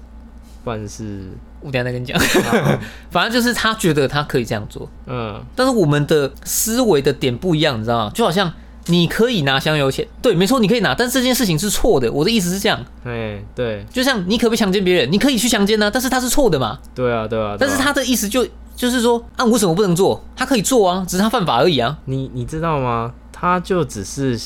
[0.65, 2.19] 不然是我等一下再跟你讲。
[3.11, 8.13] 反正就是他觉得他可以这样做，嗯但是我们的思维的点不一样，你知道吗？
[8.15, 8.53] 就好像
[8.89, 12.11] 你可以拿香油钱，对，没错，你可以拿，但是这件事情是错的。
[12.11, 15.13] 我的意思是这样，哎对就像你可不可以强奸别人？
[15.13, 16.79] 你可以去强奸呢、但是他是错的嘛。
[16.95, 20.23] 对啊对啊，对啊但是他的意思就就是说，啊，我为什么不能做？
[20.37, 21.99] 他可以做啊，只是他犯法而已啊。
[22.07, 23.13] 你你知道吗？
[23.33, 24.37] 他就只是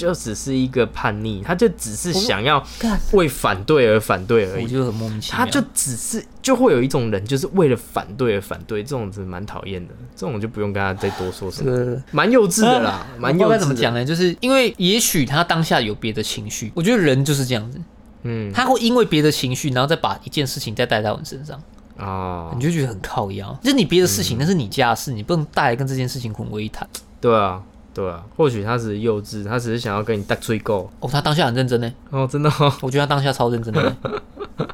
[0.00, 2.64] 就只是一个叛逆，他就只是想要
[3.12, 4.64] 为反对而反对而已。
[4.64, 5.38] 我就很莫名其妙。
[5.38, 9.94] 他就只是就会有一种人，就是为了反对而反对，这种是蛮讨厌的。
[10.16, 14.02] 这种就不用跟他再多说什么，蛮幼稚的啦，蛮幼稚怎么讲呢？
[14.02, 17.78] 就是因为也许他当下有别的情绪，我觉得人就是这样子，
[18.22, 21.62] 嗯他会因为别的情绪，然后再把一件事情再带到你身上，
[21.98, 23.58] 啊你，就觉得很靠腰。
[23.62, 26.88] 就是你别的事情，那是你家的事，你不能带来跟这件事情混为一谈。
[27.20, 27.62] 对啊
[28.00, 30.90] 对啊，或许他只是幼稚，他只是想要跟你大吹够。
[31.00, 33.96] 哦，他当下很认真呢，哦，真的哦，我觉得他当下超认真的呢。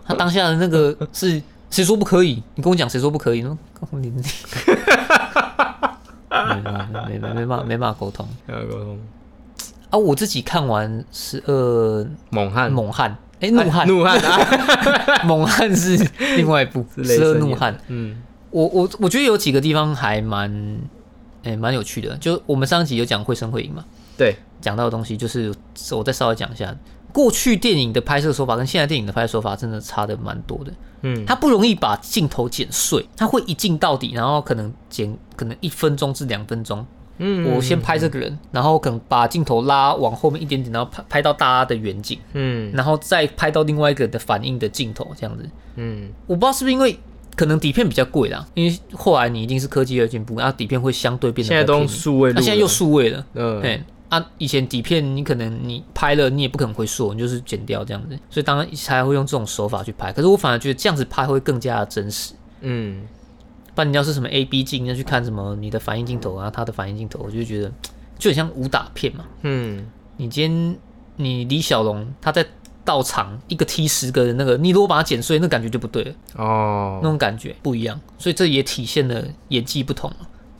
[0.07, 2.43] 他当下的那个是谁说不可以？
[2.55, 3.59] 你跟我讲谁说不可以呢？
[3.91, 4.11] 你你
[7.19, 8.99] 没没没没办法没办法沟通要沟通。
[9.91, 9.99] 啊！
[9.99, 15.97] 我自己看完十二猛汉，猛汉，哎，怒汉，怒汉啊， 猛汉是
[16.37, 17.77] 另外一部是怒汉。
[17.89, 20.79] 嗯我我我觉得有几个地方还蛮，
[21.53, 22.17] 诶、蛮有趣的。
[22.17, 23.85] 就我们上一集有讲会声会影嘛，
[24.17, 25.55] 对，讲到的东西，就是
[25.93, 26.77] 我再稍微讲一下。
[27.13, 30.73] 过去电影的拍摄手法跟现在电影的拍摄手法真的差的蛮多的。
[31.01, 36.87] 嗯它不容易把镜头剪碎，它会一镜到底，然后可能剪可能一分钟至两分钟。
[37.19, 45.49] 嗯我先拍这个人，然后可能把镜头拉往后面一点点，然后拍拍到大家的远景，嗯然后再拍到另外一个人的反应的镜头，这样子。
[45.77, 46.99] 嗯我不知道是不是因为
[47.37, 53.61] 可能底片比较贵啦，因为后来你一定是科技的进步，然后底片会相对变得现在都数位那现在又数位了，嗯。
[53.61, 53.81] 对。
[54.09, 60.13] 啊，以前底片你可能你拍了你也不可能回溯，你就是剪掉这样子，所以当然才会用这种手法去拍。
[60.13, 62.33] 可是我反而觉得这样子拍会更加的真实。
[62.61, 63.03] 嗯。
[63.75, 67.71] 不然你要是什么 A B 镜，要去看什么你的反应镜头啊，他的反应镜头，我就觉得
[68.17, 69.25] 就很像武打片嘛。
[69.43, 69.85] 嗯。
[70.17, 70.77] 你今天
[71.17, 72.47] 你李小龙他在
[72.87, 76.13] 道场一个踢十个人那个，你如果把它剪碎，那感觉就不对了。
[76.37, 77.01] 哦。
[77.03, 80.11] 那种感觉不一样，所以这也体现了演技不同，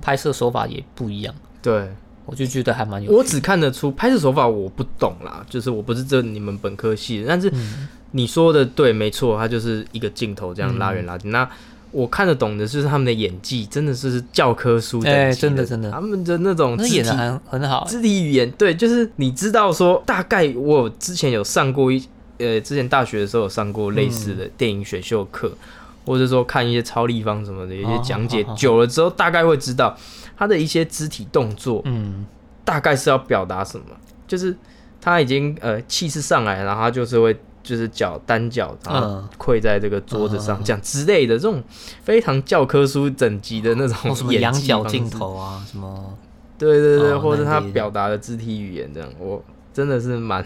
[0.03, 1.89] 拍摄手法也不一样，对。
[2.27, 7.89] 我就觉得还蛮有我只看得出拍摄手法我不懂啦，就是我不是这你们本科系的，但是嗯。
[8.13, 11.31] 你说的对，没错，它就是一个镜头这样拉远拉近。
[11.31, 11.47] 那
[11.91, 15.91] 我看得懂的就是他们的演技，真的是教科书等级哎真的真的。
[15.91, 22.03] 他们的那种演的很很好，肢体语言，对，就是你知道说，大概我之前有上过一
[22.39, 25.53] 呃，之前大学的时候有上过类似的电影选秀课，
[26.05, 29.97] 或者说看一些超立方什么的一些讲解久了之后大概会知道
[30.37, 32.27] 他的一些肢体动作嗯，
[32.65, 33.87] 大概是要表达什么，
[34.27, 34.57] 就是
[35.01, 39.29] 他已经呃气势上来，然后他就是会就是脚单脚，然后嗯。
[39.39, 41.63] 跪在这个桌子上这样之类的这种
[42.03, 46.19] 非常教科书等级的那种或什么演仰角技方式镜头啊，什么。
[46.59, 50.45] 对对对，哦或者他表达的肢体语言这样，我真的是蛮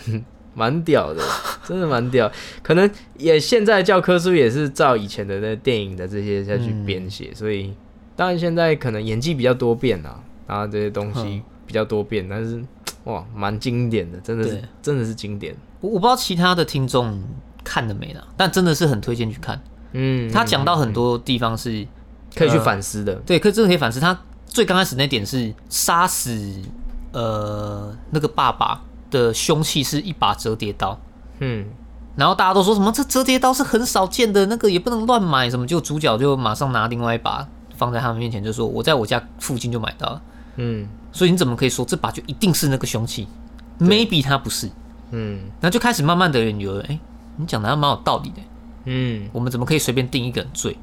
[0.60, 1.22] 蛮屌的，
[1.66, 2.30] 真的蛮屌。
[2.62, 7.72] 可能也现在教科书也是照以前的那电影的这些下去嗯编写，所以
[8.14, 12.62] 当然现在可能演技比较多变啦，然后这些东西嗯比较多变，但是
[13.04, 15.56] 哇，蛮经典的，真的是真的是经典。
[15.80, 17.22] 我我不知道其他的听众
[17.64, 19.58] 看了没啦，但真的是很推荐去看。
[19.92, 21.86] 嗯，他讲到很嗯多地方是
[22.36, 23.98] 可以去呃反思的，对，可以真的可以反思。
[23.98, 26.60] 他最刚开始那点是杀死
[27.12, 30.98] 呃那个爸爸的凶器是一把折叠刀，
[31.40, 31.66] 嗯。
[32.16, 37.46] 然后大家都说什么这折叠刀是很少见的，那个也不能乱买，什么就主角就马上拿另外一把
[37.76, 40.22] 放在他们面前，就说我在我家附近就买到了，
[40.56, 40.88] 嗯。
[41.12, 43.26] 所以你怎么可以说这把就一定是那个凶器
[43.80, 44.70] ？maybe 它不是，
[45.10, 45.40] 嗯。
[45.60, 46.98] 然后就开始慢慢的有人哎、
[47.36, 48.36] 你讲的还蛮有道理的，
[48.84, 50.76] 嗯，我们怎么可以随便定一个人罪？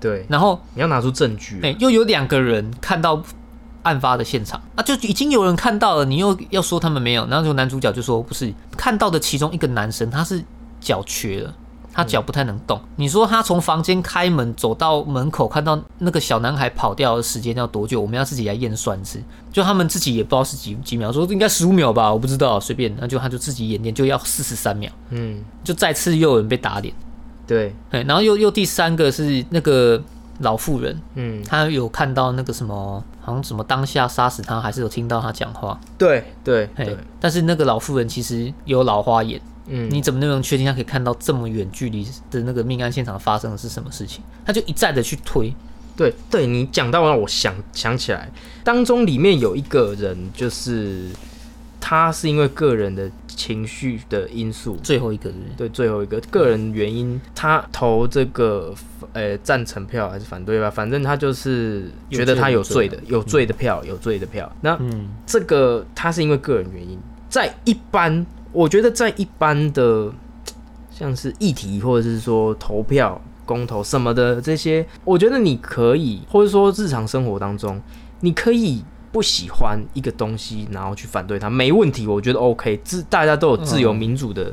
[0.00, 3.22] 对，然后你要拿出证据，哎、又有两个人看到
[3.84, 10.44] 案发的现场啊，就已经有人看到了，你又要说他们没有，然后就男主角就说不是看到的其中一个男生他是
[10.80, 11.54] 脚瘸了。
[11.96, 12.80] 他脚不太能动。
[12.96, 18.00] 你说他从房间开门走到门口，看到那个小男孩跑掉的时间要多久？
[18.00, 19.22] 我们要自己来验算一次。
[19.52, 22.92] 就他们自己也不知道是几几秒，说应该十五秒吧，我不知道，随便。
[23.00, 26.92] 那就他就自己演练，就要四十三秒，嗯，就再次又有人被打脸。
[27.46, 30.02] 对，哎，然后又又第三个是那个
[30.40, 35.80] 老妇人，嗯他有看到那个什么，好像什么当下杀死他，还是有听到他讲话。
[35.96, 44.22] 对对对，，但是那个老妇人其实有老花眼，嗯，你怎么能确定他可以看到这么远距离的那个命案现场发生的是什么事情？
[44.44, 45.54] 他就一再的去推，
[45.96, 48.30] 对对，你讲到让我想想起来，
[48.62, 51.08] 当中里面有一个人，就是
[51.86, 58.74] 他是因为个人的情绪的因素，最后一个是不是对，最后一个个人原因，他投这个
[59.12, 64.50] 呃赞成票还是反对吧，反正他就是觉得他有罪的，有罪的票，有罪的票。
[64.62, 70.10] 那嗯这个他是因为个人原因，在一般，我觉得在一般的
[70.90, 77.78] 像是议题或者是说投票、公投什么的这些，我觉得你可以，或者说日常生活当中，
[78.20, 78.82] 你可以
[79.14, 84.52] 不喜欢一个东西，然后去反对它，没问题，我觉得 OK，自大家都有自由嗯民主的。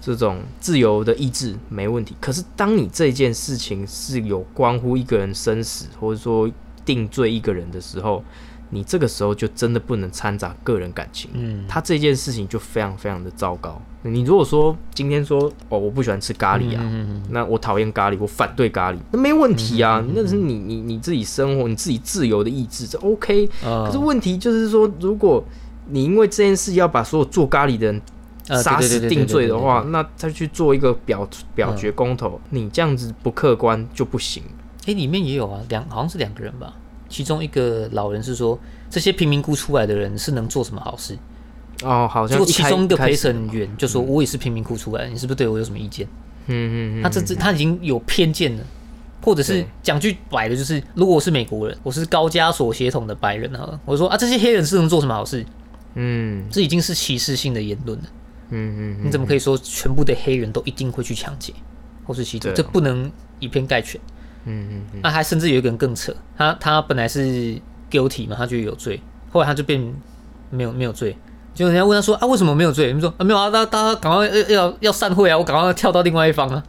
[0.00, 6.48] 这种自由的意志没问题，可是当你这件事情是有关乎一个人生死，或者说
[6.84, 8.24] 定罪一个人的时候，
[8.70, 11.28] 你这个时候就真的不能掺杂个人感情。
[11.34, 13.82] 嗯，他这件事情就非常非常的糟糕。
[14.02, 23.48] 你如果说今天说哦，我不喜欢吃咖喱啊，嗯嗯那我讨厌咖喱，我反对咖喱，那没问题啊，那是你你你自己生活，你自己自由的意志，这 OK。
[23.64, 25.44] 嗯可是问题就是说，如果
[25.86, 28.00] 你因为这件事要把所有做咖喱的人
[28.46, 34.42] 呃杀死定罪的，话，那再去做一个表表决公投，你这样子不客观就不行。
[34.84, 36.72] 对哎，里面也有啊，两好像是两个人吧，
[37.08, 38.58] 其中一个老人是说，
[38.88, 41.18] 这些贫民窟出来的人是能做什么好事？
[41.82, 46.06] 哦，好结果像一开其中一个陪审员就说，我也是贫民窟出来的，你是不是对我有什么意见？
[46.46, 48.64] 嗯嗯嗯，他这这他已经有偏见了，
[49.22, 55.44] 或者是讲句白的，就是如果我是美国人，我是高加索血统的白人啊，我说啊，这些黑人是能做什么好事？
[55.94, 58.04] 嗯这已经是歧视性的言论了。
[58.50, 61.52] 嗯嗯你怎么可以说全部的黑人都一定会去抢劫
[62.04, 62.44] 或是吸毒？
[62.44, 63.10] 对啊这不能
[63.40, 64.00] 以偏概全。
[64.44, 67.60] 嗯嗯嗯，那还甚至有一个人更扯，他他本来是
[67.90, 69.80] guilty 嘛，他就有罪，后来他就变
[70.50, 71.14] 没有没有罪。
[71.58, 72.86] 结果人家问他说啊，为什么没有醉？
[72.86, 76.62] 你们说啊没有啊，大大家赶快要要要散会啊，我赶快跳到另外一方啊。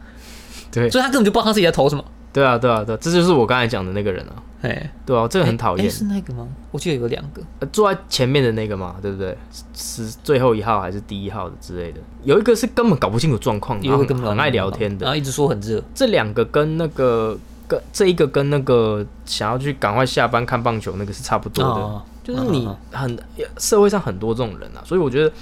[0.72, 2.04] 对所以他根本就不知道他自己在投什么。
[2.32, 4.34] 对啊对啊对啊，这就是我刚才讲的那个人啊。
[4.62, 5.88] 哎，对啊，这个很讨厌。
[5.88, 6.44] 是那个吗？
[6.72, 7.40] 我记得有两个。
[7.60, 9.38] 呃坐在前面的那个嘛，对不对？
[9.72, 12.00] 是是最后一号还是第一号的之类的？
[12.24, 15.04] 有一个是根本搞不清楚状况，有一个根本然后很爱聊天的。
[15.04, 15.80] 然后一直说很热。
[15.94, 23.18] 这两个跟那个跟这一个跟那个想要去赶快下班看棒球那个是差不多的，哦就是你嗯很
[23.58, 25.32] 社会上很多这种人啊，所以我觉得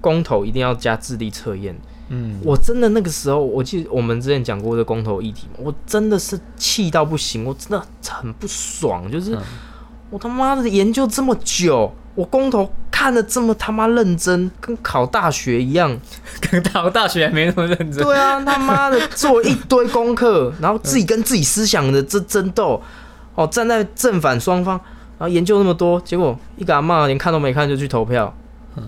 [0.00, 1.76] 公投一定要加智力测验。
[2.08, 9.42] 嗯，我真的那个时候，我记得我们之前讲过这公投议题嘛，我真的是气到不行，我真的很不爽，就是、嗯
[10.10, 15.98] 我他妈的研究这么久，我公投看的这么他妈认真，跟考大学一样。
[16.50, 18.04] 跟考大学还没那么认真。
[18.04, 22.78] 对啊，他妈的做一堆功课，然后自己跟自己思想的这争斗，
[23.34, 24.84] 哦，站在正反双方，然
[25.22, 28.32] 后研究那么多，结果一个阿嬷连看都没看就去投票，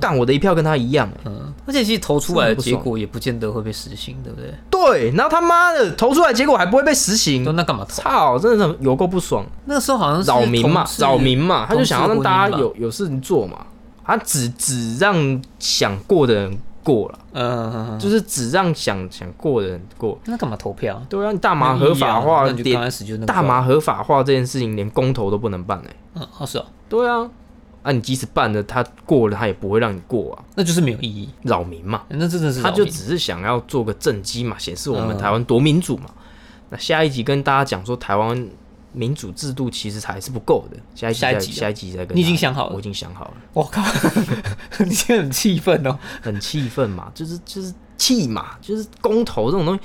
[0.01, 1.21] 干我的一票跟他一样、欸。
[1.27, 4.55] 嗯，而且其实投出来的结果也不见得会被实行，对不对？
[4.71, 7.45] 对，然后他妈的投出来结果还不会被实行。
[7.55, 8.03] 那，干嘛投？
[8.03, 9.45] 操，真的是有够不爽。
[9.67, 13.67] 那个时候好像是扰民嘛扰民嘛，他就想要让大家有有事情做嘛，
[14.05, 17.89] 他只只让想过的人过了，嗯嗯嗯。
[17.91, 20.17] 嗯，就是只让想想过的人过。
[20.27, 21.03] 那干嘛投票？
[21.09, 27.29] 对啊，你大麻合法化，刚连开始就那大麻合法化这件事情，连公投都不能办哎、嗯，哦是哦，对啊，
[27.83, 31.29] 啊你即使办了，他过了，他也不会让你过啊，那就是没有意义。
[31.43, 35.19] 扰民嘛，那真的是他就只是想要做个政绩嘛，显示我们嗯。
[35.19, 36.11] 台湾多民主嘛。
[36.71, 38.49] 那下一集跟大家讲说，台湾
[38.95, 40.79] 民主制度其实还是不够的。
[40.95, 43.83] 下一集下一下一集再跟你已经想好了我已经想好了，我靠，
[44.87, 45.99] 你现在很气愤哦。
[46.23, 49.81] 很气愤嘛，就是就是气嘛，就是公投这种东西。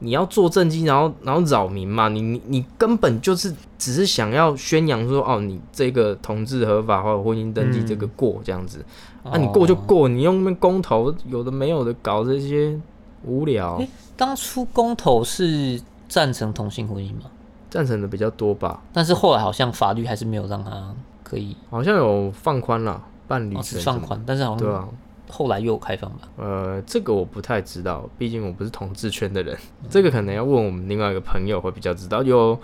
[0.00, 8.84] 你要做政绩，然后然后扰民嘛，你你你根本就是只是想要宣扬说，哦，你这个同志合法或者婚姻登记这个过这样子，
[9.22, 9.78] 啊，你过就哦。
[9.86, 12.78] 过，你用那边公投有的没有的搞这些
[13.22, 17.30] 无聊，诶当初公投是赞成同性婚姻嘛？
[17.74, 24.88] 赞成的比较多吧，但是后来好像法律还是没有让他可以好像有放宽了伴侣放宽，但是好像对啊，
[25.28, 26.18] 后来又有开放吧？
[26.36, 29.58] 呃，这个我不太知道，毕竟我不是同志圈的人，
[29.90, 32.22] 这个可能要问我们另外一个朋友会比较知道。
[32.22, 32.56] 有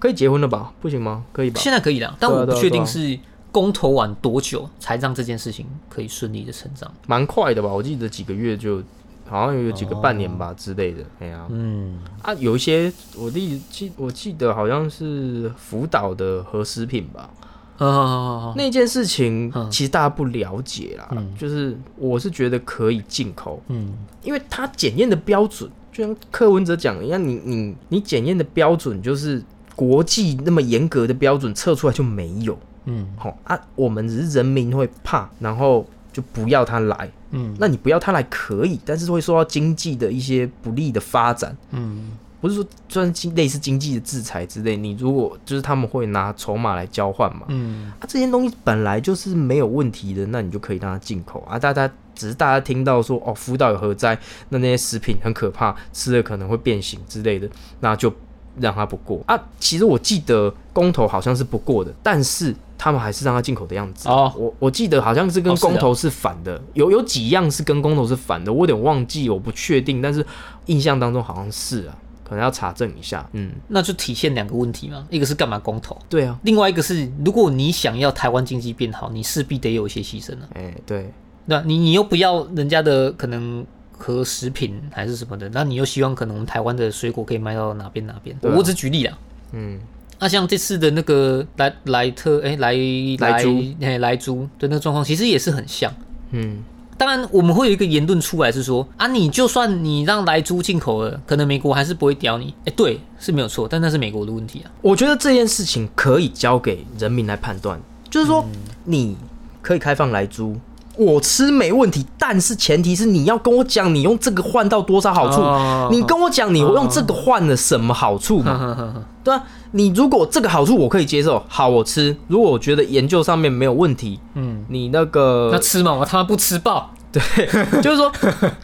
[0.00, 0.72] 可以结婚了吧？
[0.80, 1.24] 不行吗？
[1.32, 1.60] 可以吧？
[1.60, 3.16] 现在可以了，但我不确定是
[3.52, 6.92] 公投完多久才让这件事情可以顺利的成长。
[7.06, 7.68] 蛮快的吧？
[7.68, 8.82] 我记得几个月就
[9.28, 11.02] 好像有几个半年吧、之类的。
[11.18, 17.30] 哎呀、嗯，啊，有一些我记记我记得好像是福岛的核食品吧。
[17.78, 19.70] 啊，那件事情嗯。
[19.70, 21.34] 其实大家不了解啦，嗯。
[21.36, 23.92] 就是我是觉得可以进口，嗯。
[24.22, 29.42] 因为它检验的标准，就像柯文哲讲的一样，你你你检验的标准就是
[29.74, 33.06] 国际那么严格的标准测出来就没有，嗯。
[33.18, 35.86] 好、啊，我们只是人民会怕，然后
[36.16, 37.10] 就不要他来。
[37.32, 41.54] 嗯那你不要他来可以，但是会受到经济的一些不利的发展。
[41.72, 51.58] 嗯不是说专经类似经济的制裁之类，你如果就是他们会拿筹码来交换嘛，嗯，啊，这些东西本来就是没有问题的，那你就可以让它进口啊。
[51.58, 54.16] 大家只是大家听到说哦，福岛有核灾，
[54.50, 57.48] 那那些食品很可怕，吃了可能会变形之类的，
[57.80, 58.12] 那就
[58.60, 59.38] 让他不过啊。
[59.58, 64.08] 其实我记得公投好像是不过的，但是他们还是让它进口的样子。
[64.08, 70.24] 哦我我记得好像是跟公投是反的，有有几样是跟公投是反的，我有点忘记，我不确定，但是
[70.66, 73.28] 印象当中好像是啊，可能要查证一下。
[73.32, 80.48] 嗯，那就体现两个问题嘛，一个是干嘛公投，对啊，另外一个是如果你想要台湾经济变好，你势必得有一些牺牲啊。
[80.54, 81.12] 哎、对，
[81.46, 83.64] 那你你又不要人家的可能
[83.96, 88.36] 和食品还是什么的，那你又希望可能我们台湾的水果可以卖到哪边哪边？
[88.42, 89.16] 我只举例啦。
[89.52, 89.80] 嗯，
[90.18, 92.74] 那、像这次的那个莱莱特哎、莱
[93.18, 95.92] 莱猪哎莱猪的那个状况，其实也是很像。
[96.30, 96.62] 嗯，
[96.98, 102.54] 当然，我们会有一个言论出来是说啊，你就算你让莱猪进口了，可能美国还是不会屌你。
[102.64, 104.70] 哎、对，是没有错，但那是美国的问题啊。
[104.80, 108.44] 我觉得这件事情可以交给人民来判断，就是说
[108.84, 109.16] 你
[109.60, 110.56] 可以开放来租，
[110.96, 119.04] 我吃没问题，但是前提是你要跟我讲你用这个换到多少好处，哦你跟我讲你用这个换了什么好处嘛？
[119.22, 119.42] 对啊，
[119.72, 122.16] 你如果这个好处我可以接受，好我吃。
[122.28, 126.90] 如果我觉得研究上面没有问题，嗯，你那个那吃嘛，我他妈不吃爆。
[127.12, 127.22] 对
[127.80, 128.12] 就是说，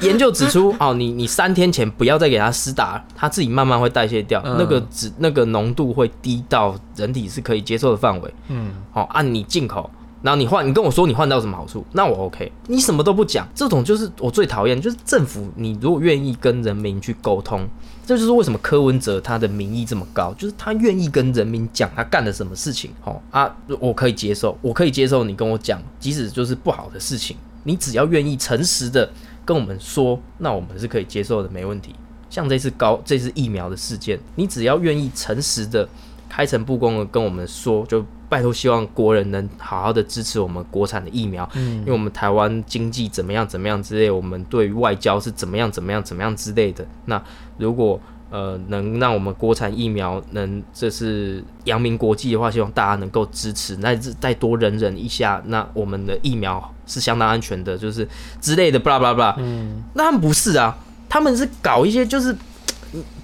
[0.01, 8.35] 研究指出，哦，你你三天前不要再给它施打，它自己慢慢会代谢掉，嗯那个脂那个浓度会低到人体是可以接受的范围。
[8.49, 9.91] 嗯，好、按你进口，
[10.23, 12.51] 然后你换，你跟我说你换到什么好处，那我 OK。
[12.68, 17.66] 你什么都不讲，这种就是我最讨厌，就是政府你如果愿意跟人民去沟通，
[18.07, 22.93] 这就是为什么柯文哲他的民意这么高，就是他愿意跟人民讲他干了什么事情。
[23.01, 29.11] 好、啊，我可以接受，我可以接受你跟我讲，即使就是不好的事情，你只要愿意诚实的
[29.45, 31.95] 跟我们说，那我们是可以接受的，没问题。
[32.31, 35.87] 像这次高这次疫苗的事件，你只要愿意诚实的、
[36.35, 46.87] 开诚布公的跟我们说，就拜托希望国人能好好的支持我们国产的疫苗，嗯因为我们台湾经济怎么样怎么样之类，我们对于外交是怎么样怎么样怎么样之类的。
[47.05, 47.22] 那
[47.59, 58.09] 如果呃能让我们国产疫苗能这是扬名国际的话，希望大家能够支持，那再多忍忍一下，那我们的疫苗是相当安全的，就是
[58.41, 59.37] 之类的，巴拉巴拉巴拉。
[59.39, 60.78] 嗯，那他们不是啊，
[61.11, 62.39] 他们是搞一些就是嗯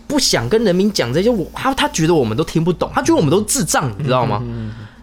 [0.09, 4.43] 不想跟人民讲这些，我他他觉得我们都听不懂，他觉得我们都智障，你知道吗？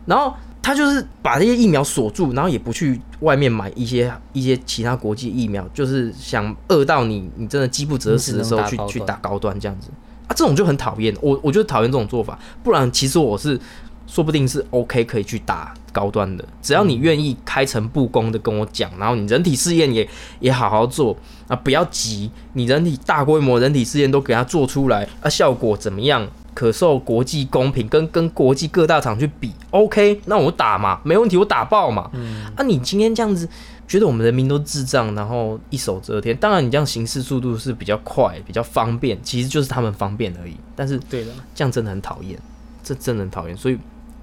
[0.05, 9.89] 然后他就是把这些疫苗锁住，然后也不去外面买一些一些其他国际疫苗，就是想饿到你你真的饥不择食的时候去去打高端这样子
[10.27, 11.15] 啊，这种就很讨厌。
[11.21, 13.59] 我我就讨厌这种做法，不然其实我是
[14.07, 20.05] 说不定是 OK 可以去打高端的，只要你愿意开诚布公的跟我讲，然后你人体试验也
[20.41, 21.15] 也好好做
[21.47, 26.27] 啊，不要急，你人体大规模人体试验都给它做出来啊，效果怎么样？
[26.53, 32.09] 可受国际公平，跟跟国际各大厂去比，OK，那我打嘛，没问题，我打爆嘛。
[32.13, 33.45] 嗯啊，你今天这样子，
[33.85, 36.33] 觉得我们人民都智障，然后一手遮天。
[36.37, 40.55] 当然，你这样行事速度是比较快、比较方便，其实就是他们方便而已。
[40.77, 41.31] 但是对的。
[41.53, 42.39] 这样真的很讨厌，
[42.81, 43.57] 这真的很讨厌。
[43.57, 43.77] 所以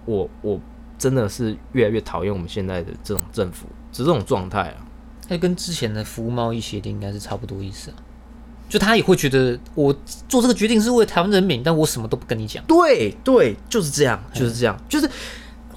[0.06, 0.58] 我我
[1.02, 4.86] 真的是越来越讨厌我们现在的这种政府，是这种状态啊。
[5.28, 7.96] 那跟之前的服务贸易协定应该是差不多意思啊。
[8.68, 9.92] 就他也会觉得我
[10.28, 12.62] 做这个决定是为了台湾人民，但我什么都不跟你讲。
[12.68, 15.10] 对对，就是这样，就是这样，就是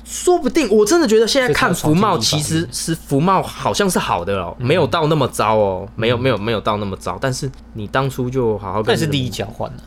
[0.03, 9.84] 说不定我真的觉得现在看福茂，其实是福茂好像是好的哦，没有到那么糟哦，没有没有没有到那么糟，但是你当初就好好跟但是利益交换了，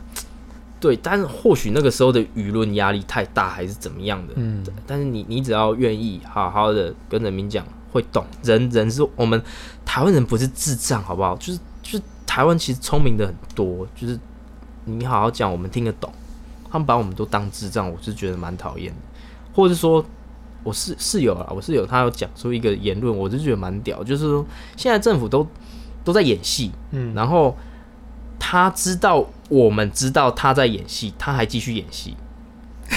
[0.79, 9.41] 对，但是或许那个时候的舆论压力太大，还是怎么样的，嗯，但是你你只要愿意好好的跟人民讲，会懂人人是我们
[9.85, 11.35] 台湾人不是智障，好不好？
[11.37, 14.17] 就是就是台湾其实聪明的很多，就是
[14.85, 16.11] 你好好讲，我们听得懂。
[16.71, 18.97] 他们把我们都当智障，我是觉得蛮讨厌的。
[19.53, 20.05] 或者是说，
[20.63, 24.45] 我室室友啊，我室友他有讲出一个言论，我就觉得蛮屌，就是说
[24.77, 25.45] 现在政府都
[26.03, 27.57] 都在演戏，嗯然后
[28.37, 32.15] 他知道我们知道他在演戏，他还继续演戏。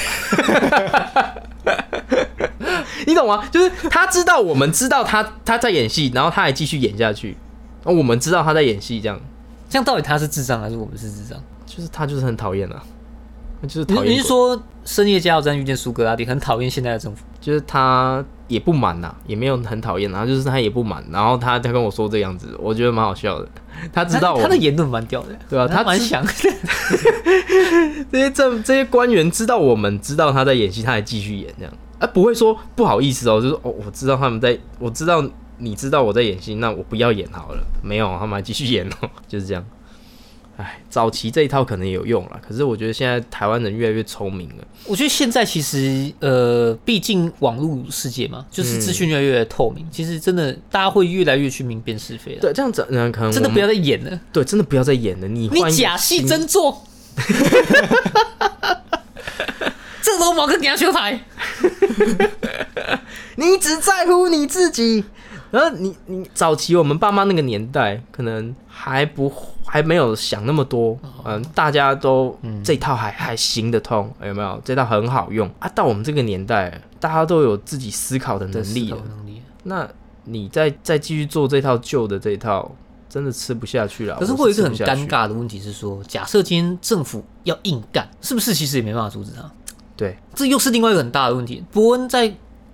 [3.07, 3.45] 你懂吗？
[3.51, 7.37] 就是他知道我们知道他他在演戏，然后他还继续演下去。
[7.85, 9.21] 那我们知道他在演戏，这样
[9.69, 11.39] 这样到底他是智障还是我们是智障？
[11.67, 12.83] 就是他就是很讨厌啊，
[13.63, 14.13] 就是你讨厌。
[14.13, 17.25] 你是说深夜加油站遇见苏格拉底，很讨厌现在的政府？
[17.41, 23.49] 就是他也不满呐，也没有很讨厌，然后就是他也不满，然后他他跟我说这样子，我觉得蛮好笑的。
[23.91, 26.23] 他知道我他他的言论蛮屌的，对啊他蛮想。
[28.13, 35.25] 这些政这些官员知道我们知道他在演戏，他还继续演这样，啊，不会说不好意思哦，就是哦，我知道他们在，我知道
[35.57, 39.65] 你知道我在演戏，那我不要演好了，没有，他们还继续演哦，就是这样。
[40.63, 44.65] 哎，早期这一套可能也有用了，可是我觉得现在台湾人越来越聪明了。
[44.87, 52.41] 我觉得现在其实呃，毕竟网络世界嘛，就是资讯越来越透明，其实真的大家会越来越去明辨是非了。
[52.41, 55.27] 对，这样子，嗯，可能真的不要再演了，对，真的不要再演了。
[55.27, 56.85] 你你假戏真做。
[60.03, 61.21] 这都毛跟给他修台，
[63.37, 65.05] 你只在乎你自己。
[65.53, 69.31] 然后你你早期我们爸妈那个年代，可能还不
[69.67, 74.61] 还没有想那么多，嗯，大家都这套还还行得通，有没有？
[74.65, 75.69] 这套很好用啊。
[75.75, 78.97] 到我们这个年代，大家都有自己思考的能力了。
[79.07, 79.43] 能力。
[79.65, 79.87] 那
[80.25, 82.75] 你再再继续做这套旧的这一套，
[83.09, 84.17] 真的吃不下去了。
[84.19, 85.07] 可是我会有一个很尴。
[85.07, 89.51] 尬的问题是说，假设今天政府要硬干，是不是其实也没办法阻止他？
[89.95, 91.63] 对，这又是另外一个很大的问题。
[91.71, 92.27] 伯恩在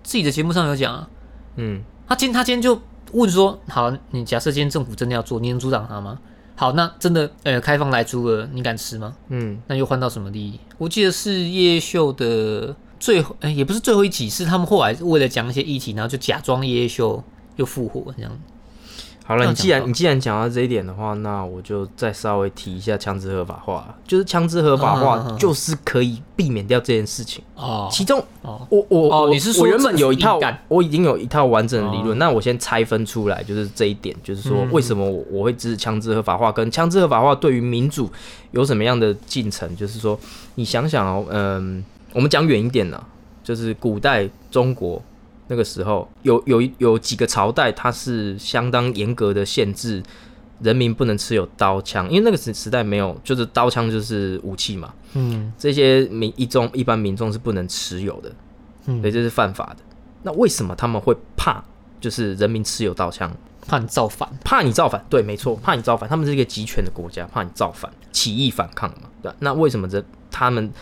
[0.04, 1.10] 自己的节目上有讲啊，
[1.56, 2.80] 嗯，他今他今天就
[3.12, 6.18] 问说：好，你假设今天政府真的要做，你能阻挡他吗？
[6.56, 9.14] 好，那真的呃开放来猪了，你敢吃吗？
[9.28, 10.58] 嗯，那又换到什么利益？
[10.78, 17.22] 我记得是叶叶秀的最后，哎、也不是最后一集，是他们后来为了讲一些议题，然后就假装叶叶秀
[17.56, 18.32] 又复活这样。
[19.28, 27.44] 好了，你既然你既然讲到这一点的话，那我就再稍微提一下枪支合法化，就是枪支合法化嗯就是可以避免掉这件事情。
[27.54, 32.18] 哦其中哦，我我我哦你是说我原本有一套我已经有一套完整的理哦论。
[32.18, 38.10] 那我先拆分出来，就是这一点，就是说嗯为什么我我会支持枪支合法化，跟枪支合法化对于民主
[38.52, 39.76] 有什么样的进程？
[39.76, 40.18] 就是说，
[40.54, 42.98] 你想想哦，嗯，我们讲远一点呢，
[43.44, 45.02] 就是古代中国
[45.48, 50.02] 那个时候，有有有几个朝代，它是相当严格的限制。
[50.60, 58.32] 人民不能持有刀枪，因为那个时时代没有，就是刀枪就是武器嘛，嗯这些民一众一般民众是不能持有的。
[58.86, 59.84] 嗯，所以，这是犯法的。
[60.24, 61.62] 那为什么他们会怕？
[62.00, 63.32] 就是人民持有刀枪，
[63.68, 64.28] 怕你造反。
[64.44, 65.04] 怕你造反。
[65.08, 66.10] 对，没错，怕你造反。
[66.10, 69.08] 他们是一个集权的国家，怕你造反、起义反抗嘛。
[69.22, 70.72] 对，那为什么这他们？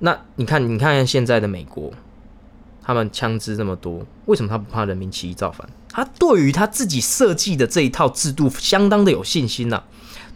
[0.00, 1.92] 那你看，你看现在的美国，
[2.86, 5.68] 他们枪支那么多，为什么他不怕人民起义造反？
[5.88, 9.82] 他对于他自己设计的这一套制度相当的有信心呐、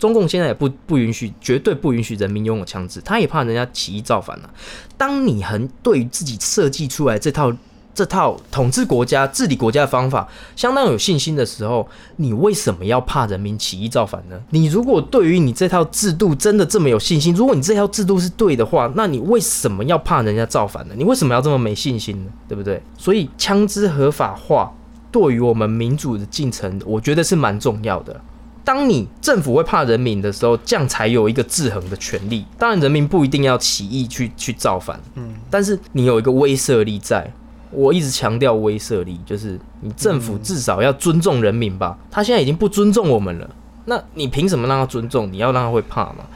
[0.00, 4.50] 中共现在也不不允许，绝对不允许人民拥有枪支，他也怕人家起义造反啊、
[4.98, 7.52] 当你很对于自己设计出来这套
[7.92, 10.26] 这套统治国家、治理国家的方法
[10.56, 11.86] 相当有信心的时候，
[12.16, 14.40] 你为什么要怕人民起义造反呢？
[14.50, 20.94] 你如果对于你这套制度真的这么有信心，如果你这套制度是对的话，那你为什么要怕人家造反呢？
[20.96, 22.30] 你为什么要这么没信心呢？
[22.48, 22.82] 对不对？
[22.96, 24.72] 所以枪支合法化
[25.10, 28.18] 对于我们民主的进程，我觉得是蛮重要的。
[28.62, 32.44] 当你政府会怕人民的时候，这样才有一个制衡的权利。
[32.56, 37.30] 当然，人民不一定要起义去去造反，嗯，但是你有一个威慑力在。
[37.70, 41.96] 我一直强调威慑力，就是你政府至少要尊重人民吧。
[42.10, 43.48] 他现在已经不尊重我们了，
[43.84, 45.30] 那你凭什么让他尊重？
[45.32, 46.26] 你要让他会怕吗？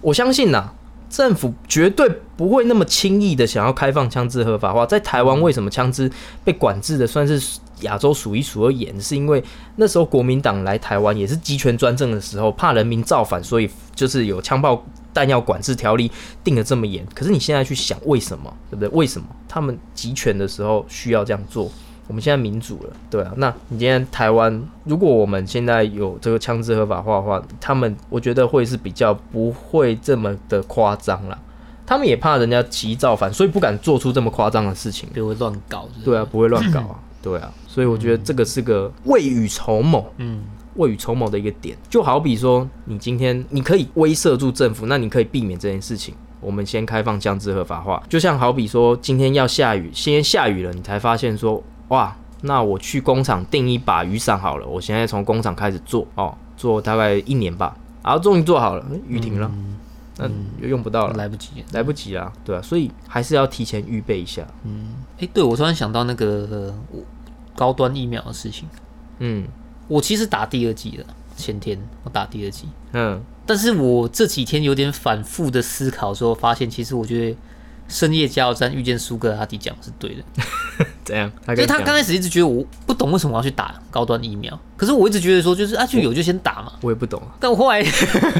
[0.00, 0.70] 我相信呐、
[1.10, 4.84] 政府绝对不会那么轻易的想要开放枪支合法化。
[4.86, 6.10] 在台湾，为什么枪支
[6.44, 9.00] 被管制的算是亚洲数一数二严？
[9.00, 9.42] 是因为
[9.76, 14.84] 那时候国民党来台湾也是集权专政的时候，怕人民造反，所以就是有枪炮
[15.18, 16.10] 弹药管制条例
[16.44, 17.04] 定的这么严。
[17.14, 18.54] 可是你现在去想，为什么？
[18.70, 18.88] 对不对？
[18.90, 21.70] 为什么他们集权的时候需要这样做？
[22.06, 23.32] 我们现在民主了，对啊。
[23.36, 31.36] 那你今天台湾，如果我们现在有这个枪支合法化的话，他们我觉得会是比较不会这么的夸张啦。
[31.84, 35.08] 他们也怕人家起造反，所以不敢做出这么夸张的事情。
[35.14, 37.52] 就会乱搞，是是对啊，，不会乱搞啊，对啊。
[37.66, 40.42] 所以我觉得这个是个未雨绸缪，嗯，
[40.78, 41.76] 未雨绸缪的一个点。
[41.90, 46.14] 就好比说，你今天你可以威慑住政府，那你可以避免这件事情。
[46.40, 59.50] 我们先开放枪支合法化，就像好比说，今天要下雨，先下雨了，你才发现说，哇，那我去工厂订一把雨伞好了，我现在从工厂开始做哦，做大概一年吧，然后终于做好了，雨停了，
[60.16, 60.30] 那
[60.62, 61.48] 又用不到了，来不及。
[61.72, 66.74] 来不及啦，对啊，所以还是要提前预备一下，嗯哎、对我突然想到那个、呃
[67.56, 68.68] 高端疫苗的事情，
[69.18, 69.44] 嗯
[69.88, 71.04] 我其实打第二季了，
[71.36, 77.36] 前天我打第二季，嗯，但是我这几天有点反复的思考之后，发现其实我觉得
[77.88, 80.22] 深夜加油站遇见苏格拉底讲的是对的，
[81.04, 81.32] 怎样？
[81.44, 87.82] 他因为他刚开始一直觉得我不懂为什么要去打高端疫苗，可是我一直觉得说就是啊就有就先打嘛，我也不懂啊，但我后来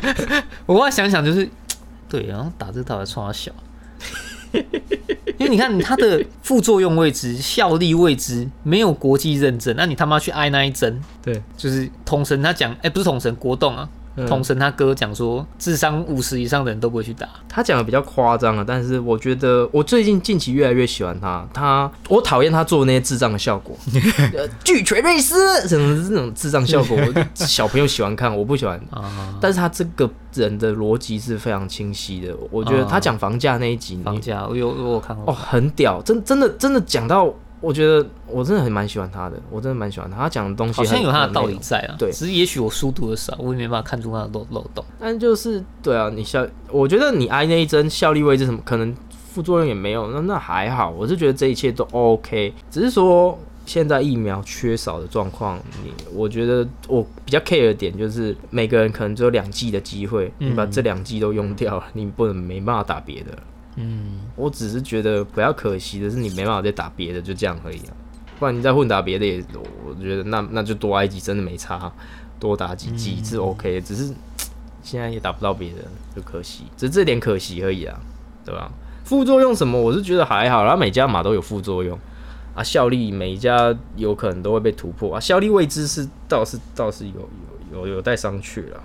[0.67, 1.49] 我后来想想就是
[2.11, 3.51] 对，然后打这个到底冲他小。
[5.39, 13.89] 因为你看它的副作用未知、效力未知，没有国际认证，那你他妈去挨那一针，对，就是统神他讲，哎、不是统神，国栋啊，
[14.27, 17.29] 统神他哥讲说，智商五十以上的人都不会去打。
[17.49, 21.47] 他讲的比较夸张啊，但是我觉得我最近近期越来越喜欢他。
[21.53, 23.77] 他我讨厌他做的那些智障的效果，
[24.35, 26.97] 呃巨锤瑞斯什么这种智障效果，
[27.35, 28.79] 小朋友喜欢看，我不喜欢。
[28.91, 41.97] 啊，但是他这个人的逻辑是非常清晰的，我觉得他讲房价那一集，房价我有我有看哦，很屌，真真的真的讲到，我觉得我真的很蛮喜欢他的，我真的蛮喜欢他，他讲的东西好像有他的道理在啊。
[41.99, 44.85] 对只是也许我书读的少，我也没办法看出他的漏漏洞。
[45.01, 50.89] 但就是对啊，你效，我觉得你挨那一针效力位置什么，可能副作用也没有，那那还好。
[50.91, 53.37] 我是觉得这一切都 OK，只是说
[53.67, 63.37] 现在疫苗缺少的状况，你我觉得我比较 care 的点就是每个人可能只有两剂的机会，你把这两剂都用掉了，你不能没办法打别的。
[63.79, 67.95] 嗯，我只是觉得比较可惜的是你没办法再打别的，就这样而已啊。
[68.39, 69.43] 不然你再混打别的也，
[69.85, 71.91] 我觉得那那就多挨几真的没差，
[72.39, 74.13] 多打几剂是 OK 的，只是
[74.83, 75.79] 现在也打不到别的，
[76.15, 77.99] 就可惜，只是这点可惜而已啊，
[78.45, 78.71] 对吧？
[79.05, 81.99] 副作用什么，我是觉得还好，然后每家马都有副作用
[82.55, 87.29] 啊，效力每一家有可能都会被突破啊，效力未知是倒是倒是有
[87.73, 88.81] 有有有待商榷了。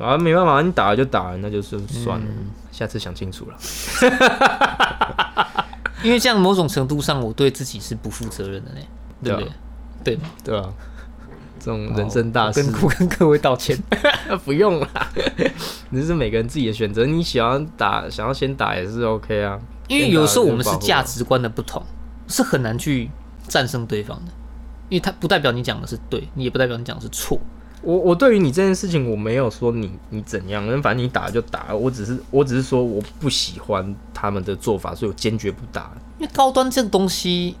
[0.00, 2.26] 啊，没办法，你打了就打了，那就是算了，
[2.72, 3.56] 下次想清楚了。
[6.02, 8.80] 因为这样某种程度上，我对自己是不负责任的呢，
[9.22, 9.50] 对不对？
[10.02, 10.22] 对吗？
[10.42, 10.72] 对啊，
[11.58, 13.76] 这种人生大我事，跟我跟各位道歉。
[14.46, 14.88] 不用啦，
[15.92, 17.04] 这是每个人自己的选择。
[17.04, 19.60] 你喜欢打，想要先打也是 OK 啊。
[19.88, 21.84] 因为有时候我们是价值观的不同，
[22.28, 23.10] 是很难去
[23.46, 24.32] 战胜对方的。
[24.88, 27.38] 因为他不代表你讲的是对，你也不代表你讲的是错。
[27.82, 35.90] 我我对于你这件事情，我没有说你你怎样，反正你打就打，我只是我只是说我不喜欢他们的做法，所以我坚决不打。
[36.18, 37.56] 因为高端这个东西，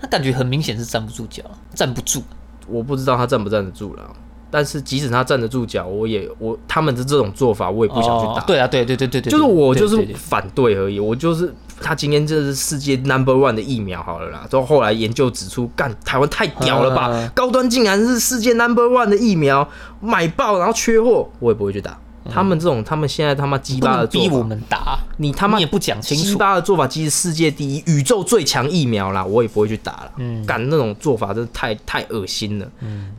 [0.00, 1.42] 他感觉很明显是站不住脚，
[1.74, 2.22] 站不住。
[2.66, 4.10] 我不知道他站不站得住了，
[4.50, 8.34] 但是即使他站得住脚，我也我他们的这种做法，我也不想去打。
[8.40, 19.66] 哦对啊，对对对对对，就是我就是反对而已，我就是他今天这是世界 number one 的疫苗好了啦，到后来研究指出，干台湾太屌了吧，嗯高端竟然是世界 number one 的疫苗，
[20.00, 21.98] 买爆然后缺货，我也不会去打。
[22.30, 26.38] 他们这种，他们现在他妈鸡巴的做法，逼我们打，你他妈也不讲清楚鸡楚。
[26.38, 30.12] 巴的做法，即是世界第一、宇宙最强疫苗啦，我也不会去打了。
[30.18, 32.66] 嗯干那种做法真的太太恶心了，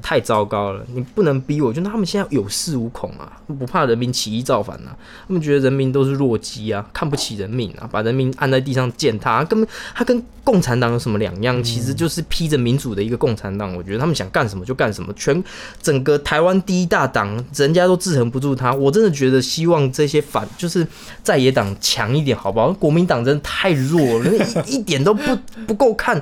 [0.03, 0.85] 太糟糕了。
[0.93, 4.95] 你不能逼我，就他们现在有恃无恐啊，不怕人民起义造反啊。
[5.27, 11.61] 他们觉得人民都是弱鸡啊，看不起人民啊，把人民按在地上践踏，根本他跟共产党有什么两样？
[11.63, 13.75] 其实就是披着民主的一个共产党。
[13.75, 15.43] 我觉得他们想干什么就干什么，全
[15.81, 18.73] 整个台湾第一大党，人家都制衡不住他。
[18.73, 20.85] 我真的觉得希望这些反就是
[21.23, 22.71] 在野党强一点，好不好？
[22.73, 24.31] 国民党真的太弱了，
[24.65, 25.35] 一一点都不
[25.67, 26.21] 不够看。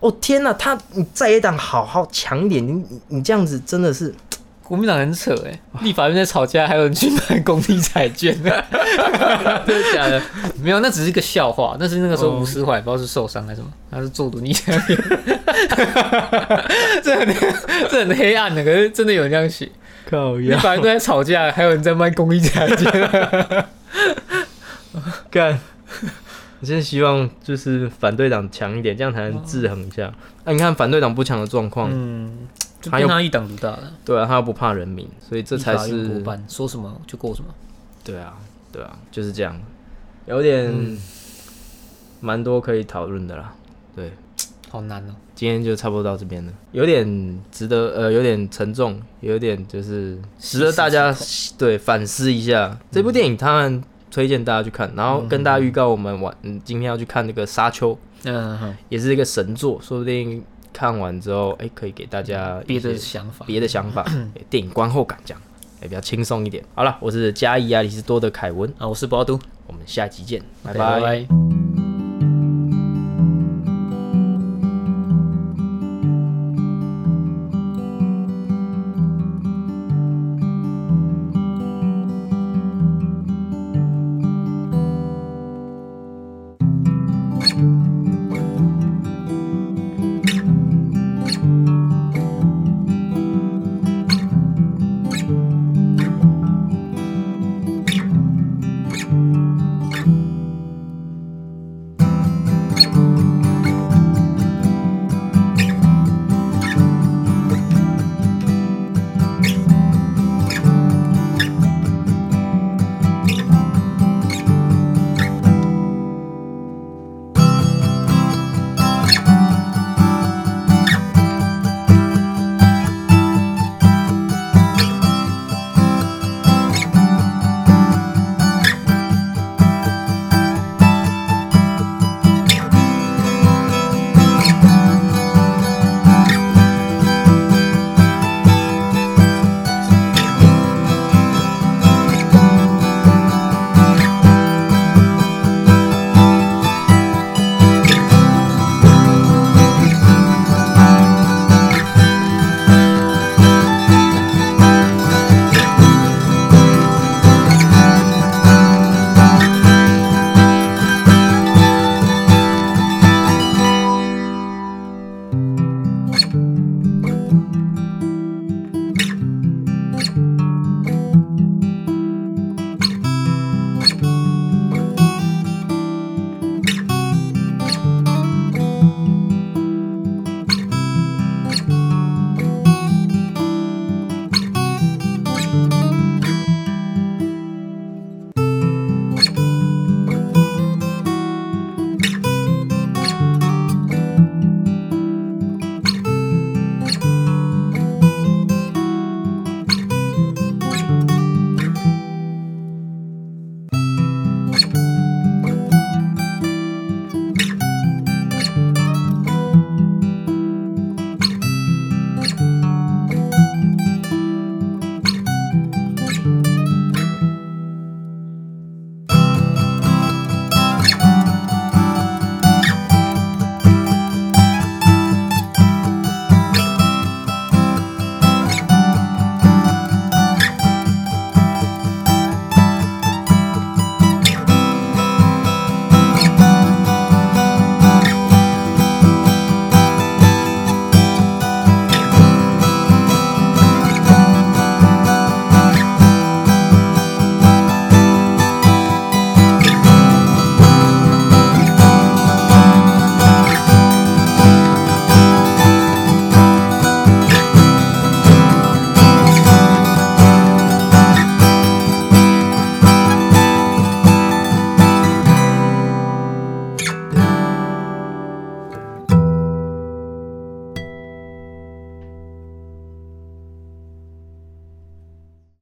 [0.00, 4.14] 哦天呐，他你在野党好好强一点，你你你这样子真的是
[4.70, 8.64] 国民党很扯哎，立法院在吵架，还有人去买公益彩券， 真的
[9.92, 10.22] 假的？
[10.62, 11.76] 没有，那只是一个笑话。
[11.80, 14.96] 那是那个时候哦吴思怀不知道是受伤还是什么，他是坐轮椅在那边，
[17.02, 17.26] 这很
[17.90, 19.68] 这很黑暗的，可是真的有人这样写。
[20.08, 22.88] 靠立法院都在吵架，还有人在卖公益彩券。
[25.32, 25.58] 干！
[26.60, 30.12] 我现在希望就是反对党强一点，这样才能制衡一下。
[30.44, 32.46] 那、你看反对党不强的状况，嗯，
[32.82, 37.52] 他一党独大了，对啊，他又不怕人民，所以这才是说什么就过什么。
[38.02, 38.38] 对啊，
[38.72, 39.60] 对啊，就是这样，
[40.26, 40.96] 有点
[42.20, 43.54] 蛮多可以讨论的啦。
[43.94, 44.12] 对，
[44.70, 45.14] 好难哦。
[45.34, 51.14] 今天就差不多到这边了，有点值得，呃，有点沉重，有点就是值得大家
[51.56, 53.34] 对反思一下这部电影。
[53.36, 63.44] 当然推荐大家去看，然后跟大家预告我们晚嗯今天要去看那个《沙丘》，嗯哼，也是一个神作，说不定看完之后，哎、可以给大家别的想法。
[63.46, 64.02] 别的想法，
[64.36, 65.42] 哎电影观后感这样，
[65.80, 66.64] 哎、比较轻松一点。
[66.74, 71.89] 好了，我是嘉义亚里斯多的凯文，啊，我是博都，我们下集见，拜 OK，拜拜拜。